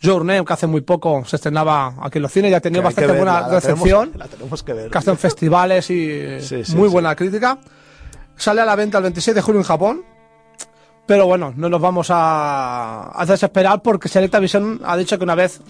[0.00, 2.82] Your Name, que hace muy poco se estrenaba aquí en los cines y ha tenido
[2.82, 4.90] bastante verla, buena la tenemos- recepción, La tenemos que ver.
[4.90, 6.92] que hace en festivales y Sí, sí, muy sí.
[6.92, 7.58] buena crítica.
[8.36, 10.02] Sale a la venta el 26 de julio en Japón.
[11.06, 15.36] Pero bueno, no nos vamos a, a desesperar porque Selecta Vision ha dicho que una
[15.36, 15.60] vez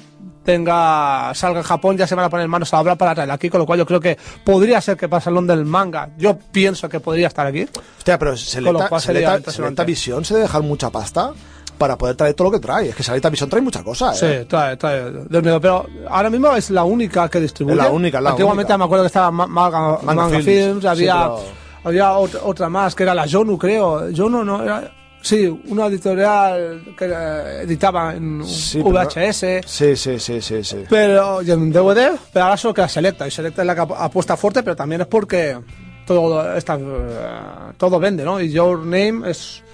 [0.47, 3.31] tenga salga en Japón ya se van a poner manos a la obra para traer
[3.31, 6.09] aquí, con lo cual yo creo que podría ser que para el salón del manga,
[6.17, 7.67] yo pienso que podría estar aquí.
[7.99, 9.53] Hostia, pero Con lo Selecta, cual sería Selecta- impresionante.
[9.53, 11.33] Selecta Visión se debe dejar mucha pasta
[11.77, 12.89] para poder traer todo lo que trae.
[12.89, 14.41] Es que Selecta Visión trae mucha cosa, ¿eh?
[14.41, 15.13] Sí, trae, trae
[15.61, 17.77] pero ahora mismo es la única que distribuye.
[17.77, 18.79] La única, la Antiguamente única.
[18.79, 21.41] me acuerdo que estaba Ma- Manga, Manga Manga Films, Films, sí, había, pero-
[21.85, 24.07] había otra, otra más que era la Jonu, creo.
[24.17, 24.91] Jonu no era.
[25.27, 29.61] Sí, una editorial que eh, editaba en Sí, pero- VHS.
[29.67, 30.85] Sí, sí, sí, sí, sí.
[30.89, 33.27] Pero y en DVD, pero ahora solo queda Selecta.
[33.27, 35.59] Y Selecta es la que ap- apuesta fuerte, pero también es porque
[36.07, 38.41] todo está, eh, todo vende, ¿no?
[38.41, 39.65] Y Your Name es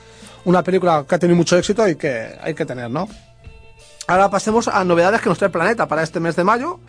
[0.46, 3.07] una película que ha tenido mucho éxito y que hay que tener, ¿no?
[4.07, 6.80] Ahora pasemos a novedades que nos trae Planeta para este mes de mayo.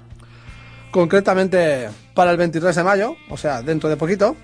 [0.90, 4.36] Concretamente para el 23 de mayo, o sea, dentro de poquito.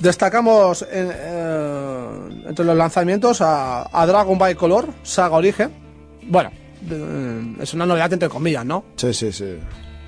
[0.00, 2.08] Destacamos en, eh,
[2.48, 5.70] entre los lanzamientos a, a Dragon Ball Color, Saga Origen.
[6.26, 6.50] Bueno,
[6.90, 8.84] eh, es una novedad entre comillas, ¿no?
[8.96, 9.58] Sí, sí, sí.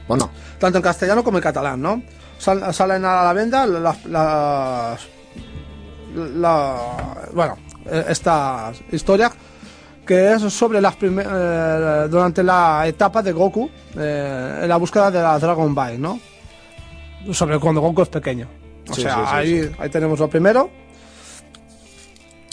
[0.09, 2.03] Bueno, tanto en castellano como en catalán, ¿no?
[2.39, 5.01] Sal- salen a la venta las, las-
[6.15, 9.31] la- bueno, eh, esta historia
[10.07, 15.21] que es sobre las eh, durante la etapa de Goku eh, en la búsqueda de
[15.23, 16.19] la Dragon Ball, ¿no?
[17.31, 18.49] Sobre cuando Goku es pequeño.
[18.91, 20.71] O Sí, sea, sí, sí, ahí, ahí tenemos lo primero.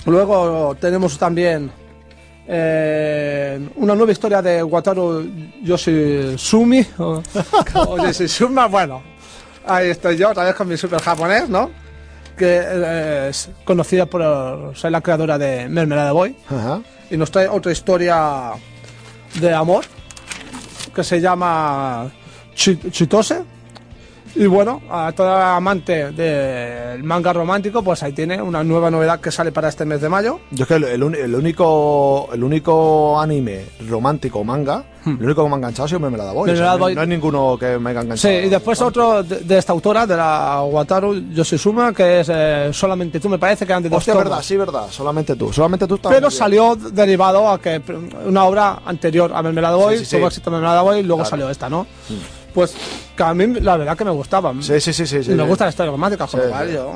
[0.06, 1.72] Luego tenemos también
[2.48, 5.30] eh, una nueva historia de Wataru
[5.64, 6.86] Yoshizumi.
[6.98, 7.22] O,
[7.88, 9.02] o Yoshizuma, bueno.
[9.66, 11.70] Ahí estoy yo, otra vez con mi super japonés, ¿no?
[12.38, 16.36] Que eh, es conocida por ser la creadora de Mermelada Boy.
[16.50, 16.82] ajá.
[17.12, 18.52] Y nos trae otra historia
[19.42, 19.84] de amor
[20.96, 22.10] que se llama
[22.56, 23.42] Chi- Chitose.
[24.36, 29.32] Y bueno, a toda amante del manga romántico, pues ahí tiene una nueva novedad que
[29.32, 30.40] sale para este mes de mayo.
[30.52, 35.50] Yo es que el, el el único el único anime romántico manga, el único que
[35.50, 35.92] me ha enganchado Boy.
[35.92, 36.34] O sea, Mermelada
[36.78, 38.34] no, no hay ninguno que me haya Sí, enganchado.
[38.42, 43.20] y después otro de, de esta autora, de la Wataru Yoshizuma, que es eh, Solamente
[43.20, 44.88] tú, me parece que eran de Hostia, verdad, sí, verdad.
[44.90, 45.52] Solamente tú.
[45.52, 47.82] Solamente tú Pero salió derivado a que
[48.26, 50.18] una obra anterior a Mermelada Boy, Sí, sí, sí.
[50.18, 51.30] tuvo éxito Mermelada Boy y luego Claro.
[51.30, 51.88] salió esta, ¿no?
[52.54, 52.74] Pues
[53.16, 54.54] que a mí la verdad que me gustaba.
[54.62, 55.16] Sí, sí, sí, sí.
[55.18, 55.34] me sí.
[55.34, 56.91] gustan las historias románticas, con lo cual yo...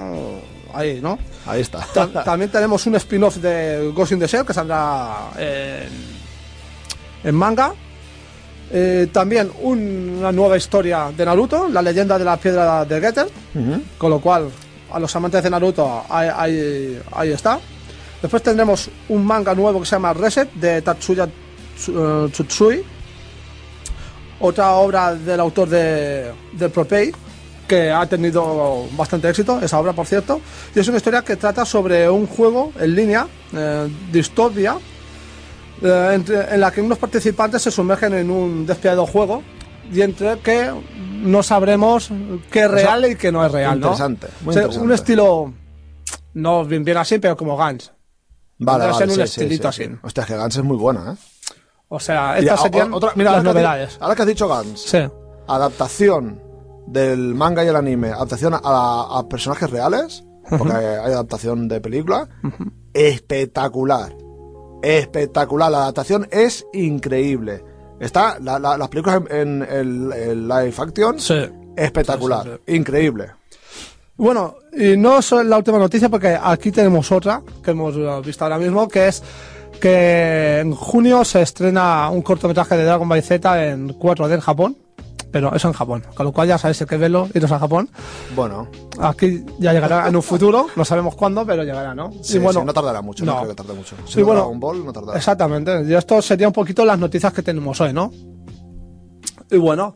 [0.76, 1.20] Ahí, ¿no?
[1.46, 1.86] Ahí está.
[1.94, 5.90] Ta- También tenemos un spin-off de Ghost in the Shell que saldrá en,
[7.24, 7.74] en manga.
[8.72, 13.28] Eh, también un- una nueva historia de Naruto, la leyenda de la piedra de Getter.
[14.00, 14.50] Con lo cual,
[14.92, 17.60] a los amantes de Naruto, ahí, ahí- ahí está.
[18.20, 21.28] Después tendremos un manga nuevo que se llama Reset de Tatsuya
[21.78, 22.84] Tsu- eh, Tsutsui.
[24.46, 27.14] Otra obra del autor de, de
[27.66, 30.42] que ha tenido bastante éxito, esa obra por cierto.
[30.76, 33.26] Y es una historia que trata sobre un juego en línea,
[33.56, 34.76] eh, distopia,
[35.82, 39.44] eh, entre- en la que unos participantes se sumergen en un despiadado juego
[39.90, 40.72] y entre que
[41.22, 42.10] no sabremos
[42.52, 43.80] qué es real y qué no es real.
[43.80, 43.88] ¿no?
[43.94, 44.86] Interesante, muy O sea, interesante.
[44.86, 45.54] Un estilo,
[46.34, 47.94] no bien, bien así, pero como Gans.
[48.58, 48.98] Vale, vale.
[48.98, 49.90] ser un sí, estilito sí, sí.
[49.90, 49.96] así.
[50.04, 51.16] Hostia, que Gans es muy buena, ¿eh?
[51.96, 53.98] O sea, estas serían otra- mira, las que novedades.
[54.02, 54.98] Ahora que has dicho Gans, Sí.
[55.48, 56.42] adaptación
[56.88, 61.80] del manga y el anime, adaptación a, a personajes reales, porque hay, hay adaptación de
[61.82, 62.28] película,
[62.94, 64.14] espectacular.
[64.82, 65.72] Espectacular.
[65.72, 67.64] La adaptación es increíble.
[68.00, 71.40] Está la- la- las películas en, en el, el live action, Sí.
[71.78, 72.60] espectacular.
[72.66, 73.32] Sí, Increíble.
[74.16, 78.58] Bueno, y no es la última noticia porque aquí tenemos otra que hemos visto ahora
[78.60, 79.24] mismo, que es
[79.80, 84.78] que en junio se estrena un cortometraje de Dragon Ball Z en 4D en Japón,
[85.32, 87.90] pero eso en Japón, con lo cual ya sabéis que verlo, iros a Japón.
[88.36, 88.68] Bueno,
[89.00, 92.12] Aquí ya llegará en un futuro, no sabemos cuándo, pero llegará, ¿no?
[92.22, 93.38] sí, y bueno, sí, no tardará mucho, no, no.
[93.40, 93.96] creo que tarde mucho.
[94.06, 95.18] Si Sí, no bueno, Dragon Ball, no tardará.
[95.18, 95.84] Exactamente.
[95.88, 98.12] Y esto sería un poquito las noticias que tenemos hoy, ¿no?
[99.50, 99.96] Y bueno,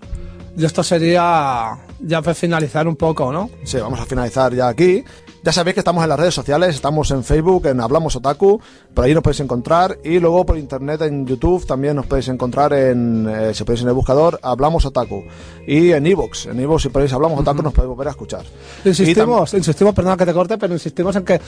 [0.57, 3.49] y esto sería ya para finalizar un poco, ¿no?
[3.63, 5.03] Sí, vamos a finalizar ya aquí.
[5.43, 8.59] Ya sabéis que estamos en las redes sociales, estamos en Facebook, en Hablamos Otaku,
[8.93, 12.73] por ahí nos podéis encontrar y luego por internet en YouTube también nos podéis encontrar
[12.73, 15.23] en, eh, si podéis en el buscador, Hablamos Otaku.
[15.65, 18.43] Y en Evox, en Evox si podéis Hablamos Otaku nos podéis volver a escuchar.
[18.83, 21.39] Insistimos, insistimos, perdona que te corte, pero insistimos en que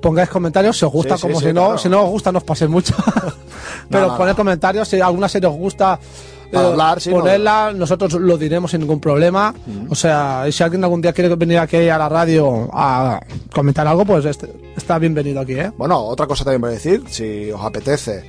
[0.00, 1.78] pongáis comentarios si os gusta, Sí, sí, como sí, si no, claro.
[1.78, 2.94] si no os gusta, no os paséis mucho.
[3.90, 4.36] pero no, poned no.
[4.36, 5.98] comentarios, si alguna serie os gusta.
[6.52, 7.16] Para hablar, sí, no.
[7.20, 9.54] ponerla, nosotros lo diremos sin ningún problema.
[9.88, 13.20] O sea, si alguien algún día quiere venir aquí a la radio a
[13.52, 15.70] comentar algo, pues este- está bienvenido aquí, ¿eh?
[15.76, 18.24] Bueno, otra cosa también voy a decir, si os apetece,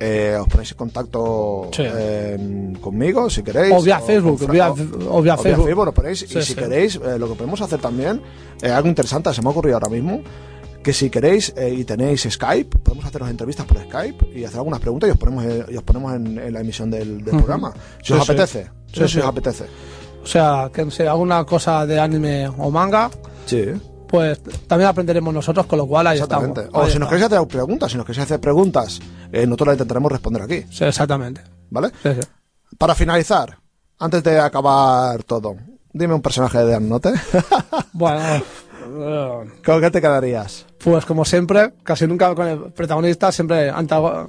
[0.00, 1.82] eh, os ponéis en contacto Sí.
[1.86, 3.72] eh, conmigo, si queréis.
[3.74, 4.70] O vía Facebook, vía-
[5.10, 5.84] o- vía Facebook.
[5.84, 6.20] lo ponéis.
[6.28, 8.20] Sí, y si queréis, eh, lo que podemos hacer también,
[8.62, 10.20] eh, algo interesante, se me ha ocurrido ahora mismo,
[10.82, 14.80] que si queréis eh, y tenéis Skype, podemos haceros entrevistas por Skype y hacer algunas
[14.80, 17.72] preguntas y os ponemos, eh, y os ponemos en, en la emisión del, programa.
[18.02, 18.70] Si os Sí, apetece.
[18.92, 19.64] Sí, si os apetece.
[20.22, 23.10] O sea, que si alguna cosa de anime o manga,
[23.46, 23.66] Sí.
[24.08, 26.60] pues también aprenderemos nosotros, con lo cual ahí Exactamente.
[26.62, 26.82] estamos.
[26.82, 29.00] O Ahí si nos queréis hacer preguntas, si nos queréis hacer preguntas,
[29.32, 31.42] eh, nosotros las intentaremos responder aquí, Sí, exactamente.
[31.70, 31.88] ¿vale?
[32.02, 32.28] Sí, sí.
[32.78, 33.58] Para finalizar,
[33.98, 35.56] antes de acabar todo,
[35.92, 37.12] dime un personaje de Death Note.
[37.92, 38.18] Bueno,
[39.64, 40.66] ¿Con qué te quedarías?
[40.82, 44.28] pues como siempre, casi nunca con el protagonista, siempre antago-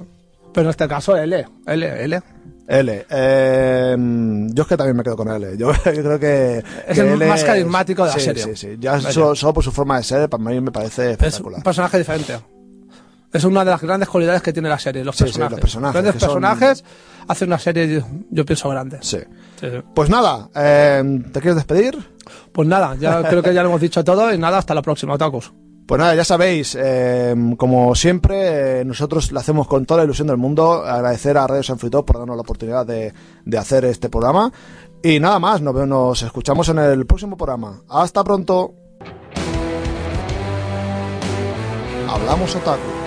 [0.52, 1.46] Pero en este caso, L.
[1.66, 2.22] L, L.
[2.68, 3.06] L.
[3.08, 3.96] Eh,
[4.50, 5.56] yo es que también me quedo con L.
[5.56, 6.58] Yo, yo creo que.
[6.88, 8.42] Es que el L más carismático de la sí, serie.
[8.44, 8.76] Sí, sí.
[8.78, 11.58] Ya solo, solo por su forma de ser, para mí me parece Es espectacular.
[11.58, 12.38] un personaje diferente.
[13.32, 15.52] Es una de las grandes cualidades que tiene la serie, los Sí, sí, personajes.
[15.52, 16.84] los personajes, Grandes que son- personajes
[17.28, 18.98] hacen una serie, yo, yo pienso, grande.
[19.00, 19.18] Sí.
[19.62, 19.78] Sí, sí.
[19.94, 21.96] Pues nada, eh, ¿te quieres despedir?
[22.50, 25.14] Pues nada, ya creo que ya lo hemos dicho todo y nada, hasta la próxima,
[25.14, 25.52] Otakus.
[25.86, 30.26] Pues nada, ya sabéis, eh, como siempre, eh, nosotros lo hacemos con toda la ilusión
[30.26, 30.84] del mundo.
[30.84, 33.12] Agradecer a Radio San Frito por darnos la oportunidad de,
[33.44, 34.52] de hacer este programa.
[35.00, 37.82] Y nada más, nos escuchamos en el próximo programa.
[37.88, 38.74] Hasta pronto.
[42.08, 43.01] Hablamos Otaku.